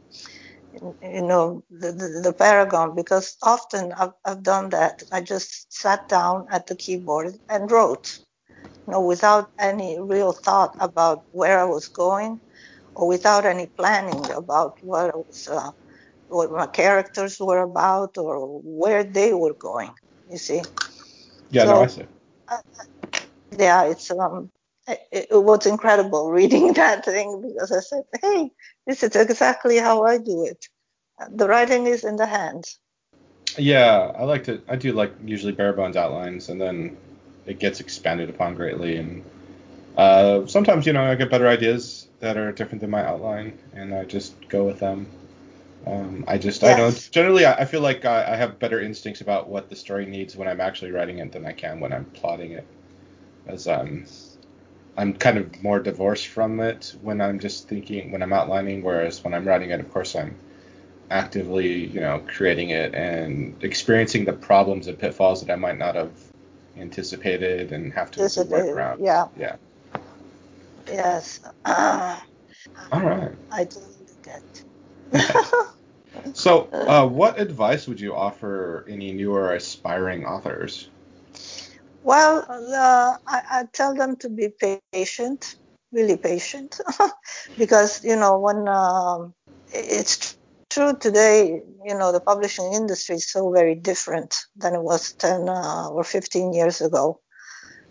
you 1.03 1.23
know, 1.23 1.63
the, 1.71 1.93
the, 1.93 2.21
the 2.25 2.33
paragon, 2.33 2.95
because 2.95 3.37
often 3.43 3.93
I've, 3.93 4.13
I've 4.25 4.43
done 4.43 4.71
that. 4.71 5.03
I 5.13 5.21
just 5.21 5.73
sat 5.73 6.09
down 6.09 6.47
at 6.51 6.67
the 6.67 6.75
keyboard 6.77 7.35
and 7.49 7.71
wrote, 7.71 8.19
you 8.87 8.93
know, 8.93 9.01
without 9.01 9.51
any 9.59 10.01
real 10.01 10.33
thought 10.33 10.75
about 10.81 11.25
where 11.31 11.59
I 11.61 11.65
was 11.65 11.89
going 11.89 12.41
or 12.97 13.07
without 13.09 13.45
any 13.45 13.67
planning 13.77 14.31
about 14.33 14.75
what 14.83 15.15
I 15.15 15.17
was, 15.17 15.49
uh, 15.51 15.71
what 16.29 16.51
my 16.51 16.67
characters 16.67 17.39
were 17.39 17.63
about 17.63 18.19
or 18.19 18.61
where 18.65 19.05
they 19.05 19.33
were 19.33 19.55
going. 19.55 19.91
You 20.29 20.39
see? 20.39 20.63
Yeah, 21.51 21.65
so, 21.65 21.71
no, 21.71 21.83
I 21.83 21.87
see. 21.87 22.07
Uh, 22.49 22.59
yeah, 23.59 23.85
it's 23.85 24.11
um, 24.11 24.51
it, 24.87 25.29
it, 25.31 25.43
was 25.43 25.67
incredible 25.67 26.31
reading 26.39 26.73
that 26.75 27.05
thing 27.05 27.43
because 27.43 27.73
I 27.73 27.81
said, 27.81 28.05
"Hey, 28.21 28.51
this 28.87 29.03
is 29.03 29.17
exactly 29.17 29.79
how 29.79 30.05
I 30.05 30.19
do 30.19 30.45
it. 30.45 30.69
The 31.31 31.49
writing 31.49 31.87
is 31.87 32.05
in 32.05 32.17
the 32.17 32.27
hand. 32.27 32.65
Yeah, 33.57 34.13
I 34.17 34.25
like 34.25 34.45
to. 34.45 34.63
I 34.69 34.77
do 34.77 34.93
like 34.93 35.13
usually 35.25 35.53
bare 35.53 35.73
bones 35.73 35.97
outlines, 35.97 36.49
and 36.49 36.61
then 36.61 36.97
it 37.47 37.59
gets 37.59 37.81
expanded 37.81 38.31
upon 38.31 38.55
greatly. 38.55 38.97
And 38.97 39.25
uh, 39.97 40.47
sometimes, 40.47 40.87
you 40.87 40.93
know, 40.93 41.05
I 41.05 41.15
get 41.15 41.31
better 41.31 41.47
ideas 41.47 42.09
that 42.21 42.37
are 42.37 42.53
different 42.53 42.81
than 42.81 42.91
my 42.91 43.05
outline, 43.05 43.59
and 43.73 43.95
I 43.95 44.05
just 44.05 44.49
go 44.49 44.65
with 44.65 44.81
them. 44.81 45.07
Um, 45.87 46.25
I 46.27 46.39
just, 46.39 46.63
yes. 46.63 46.75
I 46.75 46.79
don't. 46.79 47.11
Generally, 47.13 47.47
I, 47.47 47.55
I 47.55 47.65
feel 47.67 47.83
like 47.83 48.05
I, 48.05 48.33
I, 48.33 48.37
have 48.37 48.59
better 48.59 48.81
instincts 48.81 49.21
about 49.21 49.49
what 49.51 49.69
the 49.69 49.77
story 49.77 50.07
needs 50.07 50.35
when 50.35 50.49
I'm 50.49 50.61
actually 50.61 50.93
writing 50.93 51.19
it 51.19 51.31
than 51.31 51.45
I 51.45 51.53
can 51.53 51.79
when 51.79 51.93
I'm 51.93 52.07
plotting 52.07 52.53
it, 52.53 52.67
as 53.47 53.69
um, 53.69 54.07
I'm 54.97 55.15
kind 55.15 55.39
of 55.39 55.63
more 55.63 55.81
divorced 55.81 56.29
from 56.29 56.61
it 56.61 56.95
when 57.03 57.21
I'm 57.21 57.39
just 57.39 57.69
thinking 57.69 58.13
when 58.13 58.23
I'm 58.23 58.33
outlining. 58.33 58.83
Whereas 58.83 59.23
when 59.25 59.35
I'm 59.35 59.47
writing 59.47 59.71
it, 59.71 59.81
of 59.81 59.93
course, 59.93 60.15
I'm 60.15 60.37
actively, 61.11 61.87
you 61.87 62.01
know, 62.01 62.23
creating 62.27 62.71
it 62.71 62.95
and 62.95 63.57
experiencing 63.63 64.25
the 64.25 64.33
problems 64.33 64.87
and 64.87 64.99
pitfalls 64.99 65.45
that 65.45 65.53
I 65.53 65.57
might 65.57 65.79
not 65.79 65.95
have 65.95 66.13
anticipated 66.77 67.73
and 67.73 67.93
have 67.93 68.11
to, 68.13 68.45
work 68.49 68.67
around. 68.67 69.05
Yeah. 69.05 69.29
Yeah. 69.39 69.57
Yes. 70.87 71.41
Uh, 71.65 72.19
All 72.93 73.01
right. 73.01 73.33
I 73.51 73.65
totally 73.65 73.95
get. 74.23 74.65
so, 76.35 76.69
uh, 76.73 77.07
what 77.07 77.41
advice 77.41 77.87
would 77.87 78.01
you 78.01 78.15
offer 78.15 78.85
any 78.89 79.13
newer 79.13 79.55
aspiring 79.55 80.25
authors? 80.25 80.89
Well, 82.05 82.45
uh, 82.51 83.17
I, 83.27 83.43
I, 83.51 83.65
tell 83.73 83.95
them 83.95 84.17
to 84.17 84.29
be 84.29 84.51
patient, 84.93 85.57
really 85.91 86.19
patient, 86.19 86.79
because 87.59 88.05
you 88.05 88.15
know 88.15 88.39
when 88.39 88.69
um, 88.69 89.33
it's 89.73 90.37
true 90.69 90.95
today, 90.95 91.63
you 91.83 91.95
know 91.97 92.13
the 92.13 92.21
publishing 92.21 92.75
industry 92.75 93.15
is 93.17 93.33
so 93.33 93.51
very 93.51 93.75
different 93.75 94.37
than 94.55 94.75
it 94.75 94.83
was 94.83 95.15
10 95.15 95.49
uh, 95.49 95.89
or 95.89 96.05
15 96.05 96.53
years 96.53 96.83
ago, 96.83 97.21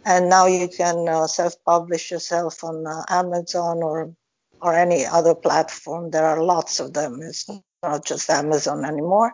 and 0.06 0.30
now 0.30 0.46
you 0.46 0.68
can 0.68 1.10
uh, 1.10 1.26
self-publish 1.26 2.12
yourself 2.12 2.64
on 2.64 2.86
uh, 2.86 3.02
Amazon 3.10 3.82
or 3.82 4.14
or 4.62 4.76
any 4.76 5.08
other 5.08 5.34
platform. 5.34 6.12
There 6.12 6.28
are 6.28 6.44
lots 6.44 6.80
of 6.80 6.94
them. 6.94 7.20
It's 7.24 7.50
not 7.82 8.06
just 8.06 8.30
Amazon 8.30 8.86
anymore. 8.86 9.34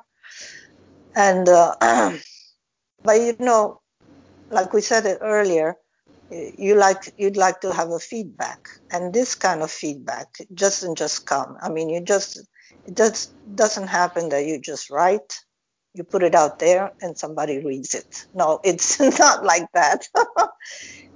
And 1.17 1.49
uh, 1.49 1.75
but 3.03 3.19
you 3.19 3.35
know, 3.39 3.81
like 4.49 4.73
we 4.73 4.81
said 4.81 5.05
it 5.05 5.19
earlier, 5.21 5.75
uh, 6.31 6.35
you 6.57 6.75
like 6.75 7.13
you'd 7.17 7.37
like 7.37 7.61
to 7.61 7.73
have 7.73 7.91
a 7.91 7.99
feedback, 7.99 8.67
and 8.91 9.13
this 9.13 9.35
kind 9.35 9.61
of 9.61 9.71
feedback 9.71 10.27
doesn't 10.53 10.97
just 10.97 11.25
come. 11.25 11.57
I 11.61 11.69
mean, 11.69 11.89
you 11.89 12.01
just 12.01 12.39
it 12.85 12.95
just 12.95 13.33
doesn't 13.55 13.87
happen 13.87 14.29
that 14.29 14.45
you 14.45 14.59
just 14.59 14.89
write, 14.89 15.33
you 15.93 16.03
put 16.03 16.23
it 16.23 16.35
out 16.35 16.59
there, 16.59 16.91
and 17.01 17.17
somebody 17.17 17.63
reads 17.63 17.95
it. 17.95 18.27
No, 18.33 18.59
it's 18.63 18.99
not 19.19 19.43
like 19.43 19.67
that. 19.73 20.07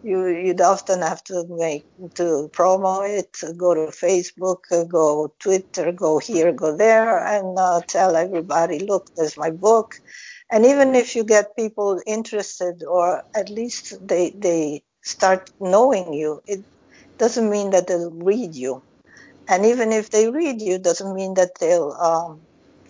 you 0.04 0.28
you'd 0.28 0.62
often 0.62 1.02
have 1.02 1.24
to 1.26 1.46
make 1.50 1.86
to 2.16 2.50
promo 2.54 3.08
it, 3.08 3.38
go 3.58 3.74
to 3.74 3.92
Facebook, 3.92 4.63
go 4.89 5.34
Twitter, 5.39 5.92
go 5.92 6.20
here, 6.20 6.52
go 6.52 6.76
there, 6.76 7.26
and 7.26 7.58
uh, 7.58 7.82
tell 7.88 8.16
everybody, 8.16 8.80
look, 8.80 9.10
there's 9.16 9.38
my 9.38 9.50
book. 9.50 9.96
And 10.52 10.66
even 10.66 10.94
if 10.96 11.16
you 11.16 11.24
get 11.24 11.56
people 11.56 12.02
interested, 12.06 12.84
or 12.84 13.24
at 13.36 13.50
least 13.50 13.96
they 14.06 14.32
they 14.38 14.84
start 15.04 15.50
knowing 15.60 16.13
you, 16.13 16.42
it 16.46 16.66
doesn't 17.18 17.50
mean 17.50 17.72
that 17.72 17.88
they'll 17.88 18.12
read 18.12 18.56
you. 18.56 18.84
And 19.48 19.66
even 19.66 19.92
if 19.92 20.10
they 20.10 20.30
read 20.30 20.62
you, 20.62 20.80
doesn't 20.80 21.13
mean 21.16 21.36
that 21.36 21.52
they'll 21.60 21.92
um, 21.94 22.42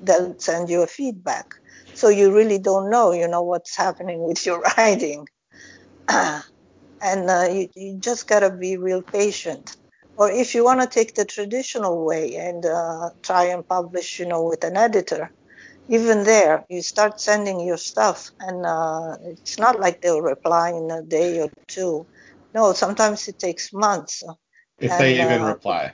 they'll 0.01 0.35
send 0.39 0.69
you 0.69 0.81
a 0.81 0.87
feedback. 0.87 1.47
So 1.93 2.09
you 2.09 2.33
really 2.33 2.57
don't 2.59 2.89
know, 2.89 3.11
you 3.11 3.27
know, 3.27 3.43
what's 3.43 3.77
happening 3.77 4.23
with 4.23 4.45
your 4.45 4.61
writing 4.77 5.27
and 7.03 7.29
uh, 7.29 7.47
you, 7.51 7.69
you, 7.75 7.97
just 7.99 8.27
got 8.27 8.39
to 8.39 8.49
be 8.49 8.77
real 8.77 9.01
patient. 9.01 9.75
Or 10.15 10.31
if 10.31 10.55
you 10.55 10.63
want 10.63 10.81
to 10.81 10.87
take 10.87 11.15
the 11.15 11.25
traditional 11.25 12.05
way 12.05 12.35
and 12.35 12.65
uh, 12.65 13.09
try 13.21 13.45
and 13.45 13.67
publish, 13.67 14.19
you 14.19 14.25
know, 14.25 14.43
with 14.43 14.63
an 14.63 14.77
editor, 14.77 15.29
even 15.89 16.23
there, 16.23 16.65
you 16.69 16.81
start 16.81 17.19
sending 17.19 17.59
your 17.59 17.77
stuff, 17.77 18.31
and 18.39 18.65
uh, 18.65 19.17
it's 19.25 19.59
not 19.59 19.79
like 19.79 20.01
they'll 20.01 20.21
reply 20.21 20.69
in 20.69 20.89
a 20.89 21.01
day 21.01 21.41
or 21.41 21.51
two. 21.67 22.05
No, 22.53 22.71
sometimes 22.71 23.27
it 23.27 23.37
takes 23.37 23.73
months. 23.73 24.23
If 24.79 24.91
and, 24.91 25.01
they 25.01 25.21
even 25.21 25.41
uh, 25.41 25.47
reply. 25.47 25.93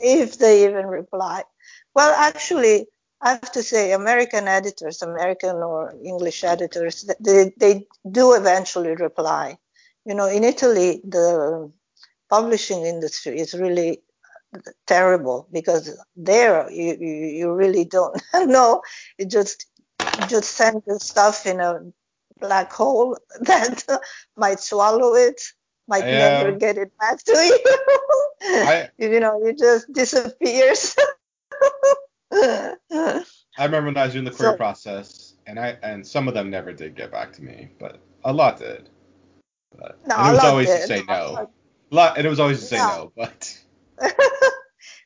If 0.00 0.38
they 0.38 0.64
even 0.64 0.86
reply. 0.86 1.42
Well, 1.94 2.14
actually, 2.16 2.86
I 3.20 3.32
have 3.32 3.52
to 3.52 3.62
say, 3.62 3.92
American 3.92 4.48
editors, 4.48 5.02
American 5.02 5.56
or 5.56 5.94
English 6.02 6.42
editors, 6.42 7.08
they, 7.20 7.52
they 7.58 7.86
do 8.10 8.34
eventually 8.34 8.94
reply 8.94 9.58
you 10.04 10.14
know, 10.14 10.26
in 10.26 10.44
Italy, 10.44 11.00
the 11.04 11.70
publishing 12.28 12.82
industry 12.84 13.38
is 13.38 13.54
really 13.54 14.02
terrible 14.86 15.48
because 15.52 15.96
there 16.16 16.70
you, 16.70 16.96
you, 17.00 17.14
you 17.38 17.52
really 17.52 17.84
don't 17.84 18.20
know. 18.34 18.82
You 19.18 19.26
just 19.26 19.66
you 20.20 20.26
just 20.26 20.50
send 20.52 20.82
the 20.86 20.98
stuff 21.00 21.46
in 21.46 21.60
a 21.60 21.80
black 22.40 22.72
hole 22.72 23.16
that 23.40 23.84
might 24.36 24.60
swallow 24.60 25.14
it, 25.14 25.40
might 25.88 26.04
Yeah. 26.04 26.18
never 26.42 26.50
um, 26.52 26.58
get 26.58 26.76
it 26.78 26.92
back 26.98 27.22
to 27.24 27.32
you. 27.32 27.58
I- 28.66 28.90
you 28.98 29.20
know, 29.20 29.40
it 29.44 29.58
just 29.58 29.92
disappears. 29.92 30.96
I 32.32 32.74
remember 33.58 33.86
when 33.86 33.96
I 33.96 34.04
was 34.04 34.12
doing 34.12 34.24
the 34.24 34.30
career 34.30 34.52
So- 34.52 34.56
process, 34.56 35.34
and 35.46 35.58
I 35.58 35.76
and 35.82 36.06
some 36.06 36.28
of 36.28 36.34
them 36.34 36.50
never 36.50 36.72
did 36.72 36.96
get 36.96 37.10
back 37.12 37.32
to 37.34 37.42
me, 37.42 37.68
but 37.78 38.00
a 38.24 38.32
lot 38.32 38.58
did. 38.58 38.88
But, 39.78 39.98
No, 40.06 40.16
and 40.16 40.28
it 40.28 40.32
was 40.32 40.44
always 40.44 40.68
to 40.68 40.86
say 40.86 41.04
No, 41.08 41.48
lot, 41.90 42.16
and 42.18 42.26
it 42.26 42.30
was 42.30 42.40
always 42.40 42.60
to 42.60 42.66
say 42.66 42.76
Yeah. 42.76 42.86
no. 42.86 43.12
But 43.16 43.58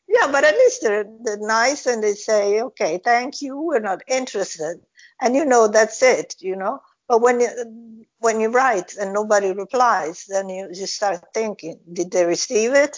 yeah, 0.09 0.31
but 0.31 0.44
at 0.44 0.55
least 0.55 0.83
they're, 0.83 1.05
they're 1.22 1.38
nice 1.38 1.87
and 1.87 2.02
they 2.02 2.14
say, 2.14 2.61
okay, 2.62 3.00
thank 3.02 3.42
you, 3.42 3.61
we're 3.61 3.81
not 3.81 4.02
interested. 4.09 4.81
And 5.20 5.35
you 5.35 5.44
know, 5.44 5.68
that's 5.68 6.02
it, 6.02 6.37
you 6.38 6.57
know. 6.57 6.81
But 7.09 7.20
when 7.20 7.40
you, 7.40 8.07
when 8.18 8.40
you 8.40 8.48
write 8.50 8.96
and 8.96 9.12
nobody 9.12 9.52
replies, 9.52 10.24
then 10.29 10.48
you, 10.48 10.68
just 10.74 10.96
start 10.96 11.22
thinking, 11.35 11.79
did 11.92 12.11
they 12.11 12.24
receive 12.24 12.72
it? 12.72 12.96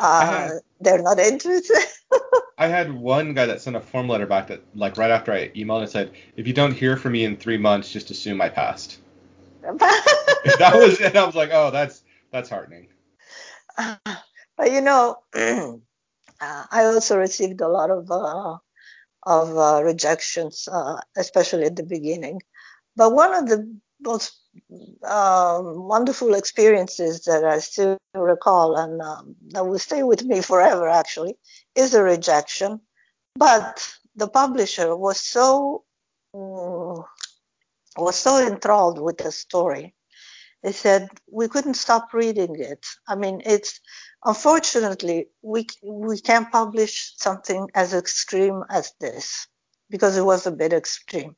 Uh, 0.00 0.26
had- 0.26 0.60
they're 0.80 1.02
not 1.02 1.18
interested. 1.18 1.76
I 2.58 2.68
had 2.68 2.92
one 2.92 3.34
guy 3.34 3.46
that 3.46 3.60
sent 3.60 3.74
a 3.74 3.80
form 3.80 4.08
letter 4.08 4.26
back 4.26 4.46
that, 4.46 4.62
like, 4.76 4.96
right 4.96 5.10
after 5.10 5.32
I 5.32 5.48
emailed 5.50 5.80
and 5.80 5.90
said, 5.90 6.12
if 6.36 6.46
you 6.46 6.52
don't 6.52 6.72
hear 6.72 6.96
from 6.96 7.12
me 7.12 7.24
in 7.24 7.36
three 7.36 7.58
months, 7.58 7.90
just 7.90 8.10
assume 8.10 8.40
I 8.40 8.48
passed. 8.48 8.98
That 9.64 10.72
was, 10.74 11.00
and 11.00 11.16
I 11.16 11.24
was 11.24 11.34
like, 11.34 11.50
oh, 11.52 11.70
that's 11.70 12.02
that's 12.30 12.48
heartening. 12.48 12.88
but 13.76 14.70
you 14.70 14.80
know, 14.80 15.18
uh, 15.34 15.80
I 16.40 16.84
also 16.84 17.18
received 17.18 17.60
a 17.60 17.68
lot 17.68 17.90
of 17.90 18.10
uh, 18.10 18.58
of 19.24 19.56
uh, 19.56 19.82
rejections, 19.82 20.68
uh, 20.70 21.00
especially 21.16 21.64
at 21.64 21.76
the 21.76 21.82
beginning. 21.82 22.42
But 22.96 23.12
one 23.12 23.34
of 23.34 23.48
the 23.48 23.76
most 24.00 24.36
um, 25.04 25.88
wonderful 25.88 26.34
experiences 26.34 27.24
that 27.24 27.44
I 27.44 27.58
still 27.58 27.98
recall 28.14 28.76
and 28.76 29.00
um, 29.00 29.34
that 29.48 29.66
will 29.66 29.78
stay 29.78 30.02
with 30.02 30.24
me 30.24 30.42
forever, 30.42 30.88
actually, 30.88 31.36
is 31.74 31.94
a 31.94 32.02
rejection. 32.02 32.80
But 33.34 33.88
the 34.14 34.28
publisher 34.28 34.94
was 34.96 35.20
so 35.20 35.84
mm, 36.34 37.04
was 37.96 38.16
so 38.16 38.44
enthralled 38.46 39.00
with 39.00 39.18
the 39.18 39.32
story. 39.32 39.94
They 40.62 40.72
said 40.72 41.08
we 41.30 41.48
couldn't 41.48 41.74
stop 41.74 42.12
reading 42.14 42.58
it. 42.58 42.84
I 43.06 43.14
mean, 43.16 43.42
it's 43.44 43.80
unfortunately 44.24 45.28
we 45.42 45.66
we 45.82 46.18
can't 46.20 46.50
publish 46.50 47.12
something 47.16 47.68
as 47.74 47.92
extreme 47.94 48.64
as 48.70 48.92
this 49.00 49.46
because 49.90 50.16
it 50.16 50.24
was 50.24 50.46
a 50.46 50.50
bit 50.50 50.72
extreme. 50.72 51.36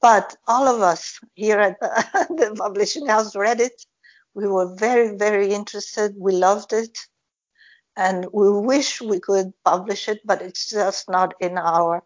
But 0.00 0.36
all 0.46 0.66
of 0.66 0.80
us 0.80 1.20
here 1.34 1.60
at 1.60 1.80
the, 1.80 2.54
publishing 2.56 3.06
house 3.06 3.36
read 3.36 3.60
it. 3.60 3.84
We 4.34 4.46
were 4.46 4.74
very, 4.74 5.16
very 5.16 5.52
interested. 5.52 6.14
We 6.16 6.32
loved 6.32 6.72
it. 6.72 6.98
And 7.96 8.26
we 8.32 8.50
wish 8.50 9.00
we 9.00 9.20
could 9.20 9.52
publish 9.64 10.08
it, 10.08 10.20
but 10.24 10.40
it's 10.40 10.70
just 10.70 11.10
not 11.10 11.34
in 11.40 11.58
our 11.58 12.02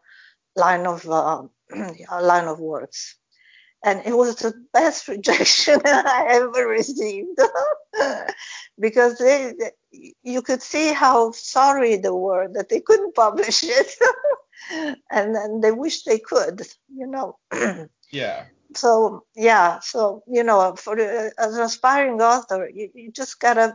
line 0.57 0.87
of 0.87 1.09
uh, 1.09 1.43
line 2.21 2.47
of 2.47 2.59
works. 2.59 3.17
And 3.85 4.03
it 4.07 4.17
was 4.17 4.37
the 4.37 4.55
best 4.73 5.09
rejection 5.09 5.81
I 5.85 6.27
ever 6.31 6.67
received 6.69 7.39
because 8.81 9.19
they, 9.19 9.53
you 10.23 10.43
could 10.43 10.63
see 10.63 10.93
how 10.93 11.33
sorry 11.33 11.97
they 11.97 12.11
were 12.11 12.49
that 12.55 12.69
they 12.71 12.81
couldn't 12.81 13.15
publish 13.17 13.65
it, 13.65 13.91
and 15.11 15.35
then 15.35 15.61
they 15.61 15.73
wish 15.73 16.05
they 16.05 16.19
could, 16.19 16.63
you 16.95 17.07
know. 17.07 17.39
Yeah. 18.11 18.47
so 18.77 19.25
yeah, 19.37 19.81
so 19.81 20.23
you 20.29 20.43
know, 20.45 20.75
for 20.77 20.97
the, 20.97 21.33
as 21.39 21.55
an 21.57 21.63
aspiring 21.63 22.21
author, 22.21 22.69
you, 22.73 22.91
you 22.95 23.13
just 23.13 23.41
gotta 23.41 23.75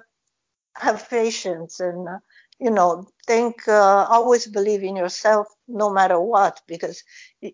have 0.76 1.10
patience 1.10 1.80
and 1.80 2.08
uh, 2.08 2.20
you 2.60 2.72
know 2.72 3.08
think 3.28 3.68
uh, 3.68 4.06
always 4.10 4.48
believe 4.48 4.84
in 4.84 4.96
yourself 4.96 5.48
no 5.68 5.92
matter 5.92 6.20
what 6.20 6.62
because 6.68 7.04
you, 7.42 7.52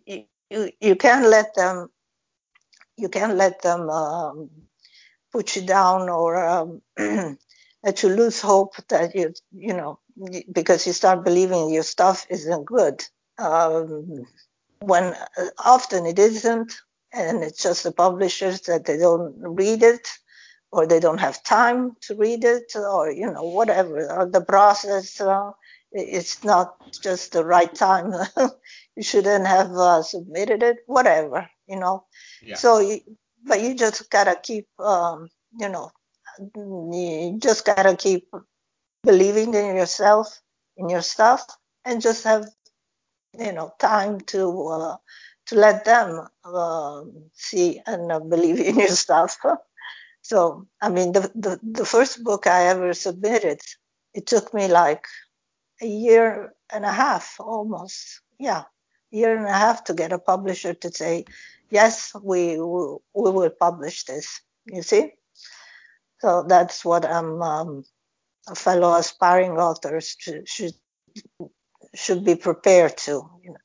you, 0.50 0.70
you 0.80 0.96
can't 0.96 1.28
let 1.28 1.54
them 1.56 1.89
you 2.97 3.10
can't 3.10 3.36
let 3.38 3.62
them 3.62 3.89
um, 3.89 4.49
put 5.31 5.55
you 5.55 5.63
down 5.63 6.10
or 6.10 6.47
um, 6.47 6.81
let 7.84 8.03
you 8.03 8.10
lose 8.10 8.41
hope 8.41 8.75
that 8.89 9.15
you 9.15 9.34
you 9.51 9.73
know 9.73 9.99
because 10.51 10.88
you 10.88 10.93
start 10.93 11.25
believing 11.25 11.73
your 11.73 11.84
stuff 11.84 12.25
isn't 12.29 12.65
good. 12.65 13.03
Um, 13.38 14.25
when 14.79 15.03
uh, 15.38 15.47
often 15.63 16.05
it 16.05 16.19
isn't 16.19 16.73
and 17.13 17.43
it's 17.43 17.62
just 17.62 17.84
the 17.84 17.91
publishers 17.91 18.62
that 18.62 18.86
they 18.86 18.97
don't 18.97 19.36
read 19.39 19.84
it 19.84 20.08
or 20.71 20.88
they 20.88 20.99
don't 20.99 21.19
have 21.19 21.43
time 21.43 21.95
to 22.01 22.15
read 22.15 22.43
it 22.43 22.71
or 22.75 23.12
you 23.12 23.31
know 23.31 23.43
whatever 23.43 24.12
or 24.12 24.25
the 24.25 24.41
process 24.41 25.19
uh, 25.19 25.51
it's 25.91 26.43
not 26.43 26.75
just 27.01 27.31
the 27.31 27.45
right 27.45 27.73
time. 27.73 28.13
You 28.97 29.03
shouldn't 29.03 29.45
have 29.45 29.71
uh, 29.71 30.03
submitted 30.03 30.63
it 30.63 30.77
whatever 30.88 31.49
you 31.67 31.78
know 31.78 32.06
Yeah. 32.41 32.56
so 32.56 32.80
you, 32.80 32.99
but 33.43 33.62
you 33.62 33.75
just 33.75 34.10
gotta 34.10 34.36
keep 34.41 34.67
um, 34.80 35.30
you 35.60 35.69
know 35.69 35.91
you 36.56 37.38
just 37.39 37.65
gotta 37.65 37.95
keep 37.95 38.28
believing 39.04 39.54
in 39.54 39.75
yourself 39.75 40.41
in 40.78 40.89
your 40.89 41.01
stuff 41.01 41.45
and 41.86 42.01
just 42.01 42.23
have 42.23 42.45
you 43.38 43.51
know 43.54 43.73
time 43.80 44.19
to 44.21 44.67
uh, 44.67 44.97
to 45.45 45.56
let 45.56 45.86
them 45.86 46.28
uh, 46.43 47.04
see 47.34 47.82
and 47.86 48.12
uh, 48.12 48.19
believe 48.19 48.60
in 48.69 48.80
your 48.80 48.89
stuff 48.89 49.38
so, 50.25 50.65
I 50.82 50.89
mean, 50.89 51.12
the, 51.12 51.32
the, 51.36 51.60
the 51.62 51.86
first 51.86 52.23
book 52.23 52.47
I 52.47 52.65
ever 52.65 52.93
submitted, 52.93 53.62
it 54.15 54.25
took 54.25 54.54
me 54.56 54.67
like 54.67 55.06
a 55.84 55.86
year 55.86 56.51
and 56.73 56.84
a 56.84 56.91
half 56.91 57.36
almost. 57.39 58.21
Yeah, 58.39 58.63
year 59.12 59.38
and 59.38 59.48
a 59.48 59.54
half 59.54 59.84
to 59.86 59.94
get 59.94 60.12
a 60.12 60.20
publisher 60.20 60.74
to 60.74 60.91
say, 60.91 61.26
yes, 61.70 62.13
we 62.22 62.58
we 62.58 63.32
will 63.32 63.50
publish 63.50 64.04
this. 64.06 64.41
You 64.65 64.82
see? 64.82 65.13
So 66.20 66.44
that's 66.48 66.84
what 66.84 67.06
I'm, 67.06 67.41
um, 67.41 67.84
fellow 68.56 68.96
aspiring 68.96 69.58
authors 69.58 70.15
should, 70.18 70.48
should, 70.48 70.74
should 71.94 72.24
be 72.24 72.36
prepared 72.36 72.98
to. 72.98 73.30
You 73.44 73.52
know, 73.52 73.58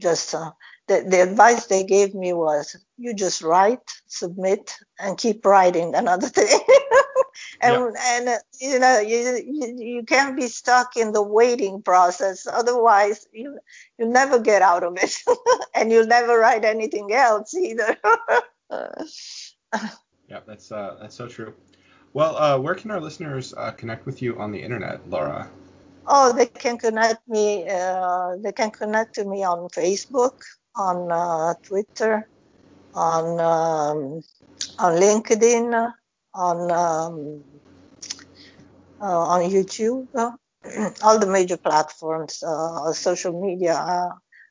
just 0.00 0.34
uh, 0.34 0.52
the, 0.88 1.04
the 1.06 1.22
advice 1.22 1.66
they 1.66 1.84
gave 1.84 2.14
me 2.14 2.32
was 2.32 2.76
you 2.96 3.14
just 3.14 3.42
write, 3.42 3.88
submit, 4.06 4.74
and 4.98 5.18
keep 5.18 5.44
writing 5.44 5.94
another 5.94 6.28
thing. 6.28 6.58
And 7.60 7.96
and 7.98 8.28
uh, 8.28 8.38
you 8.60 8.78
know 8.78 8.98
you, 9.00 9.40
you 9.44 9.76
you 9.78 10.02
can't 10.04 10.36
be 10.36 10.48
stuck 10.48 10.96
in 10.96 11.12
the 11.12 11.22
waiting 11.22 11.82
process. 11.82 12.46
Otherwise, 12.46 13.26
you 13.32 13.58
you 13.98 14.06
never 14.06 14.38
get 14.38 14.62
out 14.62 14.84
of 14.84 14.96
it, 15.00 15.16
and 15.74 15.90
you'll 15.92 16.06
never 16.06 16.38
write 16.38 16.64
anything 16.64 17.12
else 17.12 17.54
either. 17.54 17.96
Yeah, 20.28 20.40
that's 20.46 20.70
uh, 20.70 20.96
that's 21.00 21.16
so 21.16 21.26
true. 21.26 21.54
Well, 22.12 22.36
uh, 22.36 22.58
where 22.58 22.76
can 22.76 22.92
our 22.92 23.00
listeners 23.00 23.52
uh, 23.56 23.72
connect 23.72 24.06
with 24.06 24.22
you 24.22 24.38
on 24.38 24.52
the 24.52 24.62
internet, 24.62 25.08
Laura? 25.08 25.50
oh, 26.06 26.32
they 26.32 26.46
can 26.46 26.78
connect 26.78 27.26
me. 27.28 27.68
Uh, 27.68 28.36
they 28.42 28.52
can 28.52 28.70
connect 28.70 29.14
to 29.14 29.24
me 29.24 29.44
on 29.44 29.68
Facebook, 29.70 30.42
on 30.76 31.10
uh, 31.10 31.54
Twitter, 31.62 32.28
on 32.94 33.40
um, 33.40 34.22
on 34.78 34.92
LinkedIn, 35.00 35.92
on 36.34 36.70
um, 36.70 37.44
uh, 39.00 39.18
on 39.18 39.50
YouTube, 39.50 40.08
uh, 40.14 40.32
all 41.02 41.18
the 41.18 41.26
major 41.26 41.56
platforms, 41.56 42.42
uh, 42.42 42.92
social 42.92 43.40
media. 43.40 43.74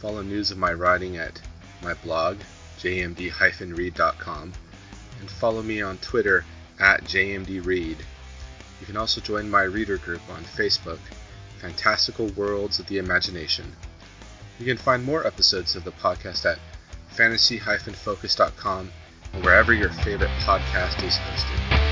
Follow 0.00 0.22
news 0.22 0.50
of 0.50 0.58
my 0.58 0.72
writing 0.72 1.16
at 1.16 1.40
my 1.82 1.94
blog, 1.94 2.36
jmd-reid.com, 2.78 4.52
and 5.20 5.30
follow 5.30 5.62
me 5.62 5.82
on 5.82 5.98
Twitter 5.98 6.44
at 6.78 7.04
jmdreid. 7.04 7.98
You 8.80 8.86
can 8.86 8.96
also 8.96 9.20
join 9.20 9.50
my 9.50 9.62
reader 9.62 9.98
group 9.98 10.22
on 10.30 10.44
Facebook, 10.44 11.00
Fantastical 11.60 12.28
Worlds 12.28 12.78
of 12.78 12.86
the 12.86 12.98
Imagination. 12.98 13.76
You 14.58 14.66
can 14.66 14.76
find 14.76 15.04
more 15.04 15.26
episodes 15.26 15.76
of 15.76 15.84
the 15.84 15.92
podcast 15.92 16.44
at 16.44 16.58
fantasy-focus.com 17.08 18.92
and 19.32 19.44
wherever 19.44 19.72
your 19.72 19.90
favorite 19.90 20.30
podcast 20.40 21.02
is 21.04 21.14
hosted. 21.14 21.87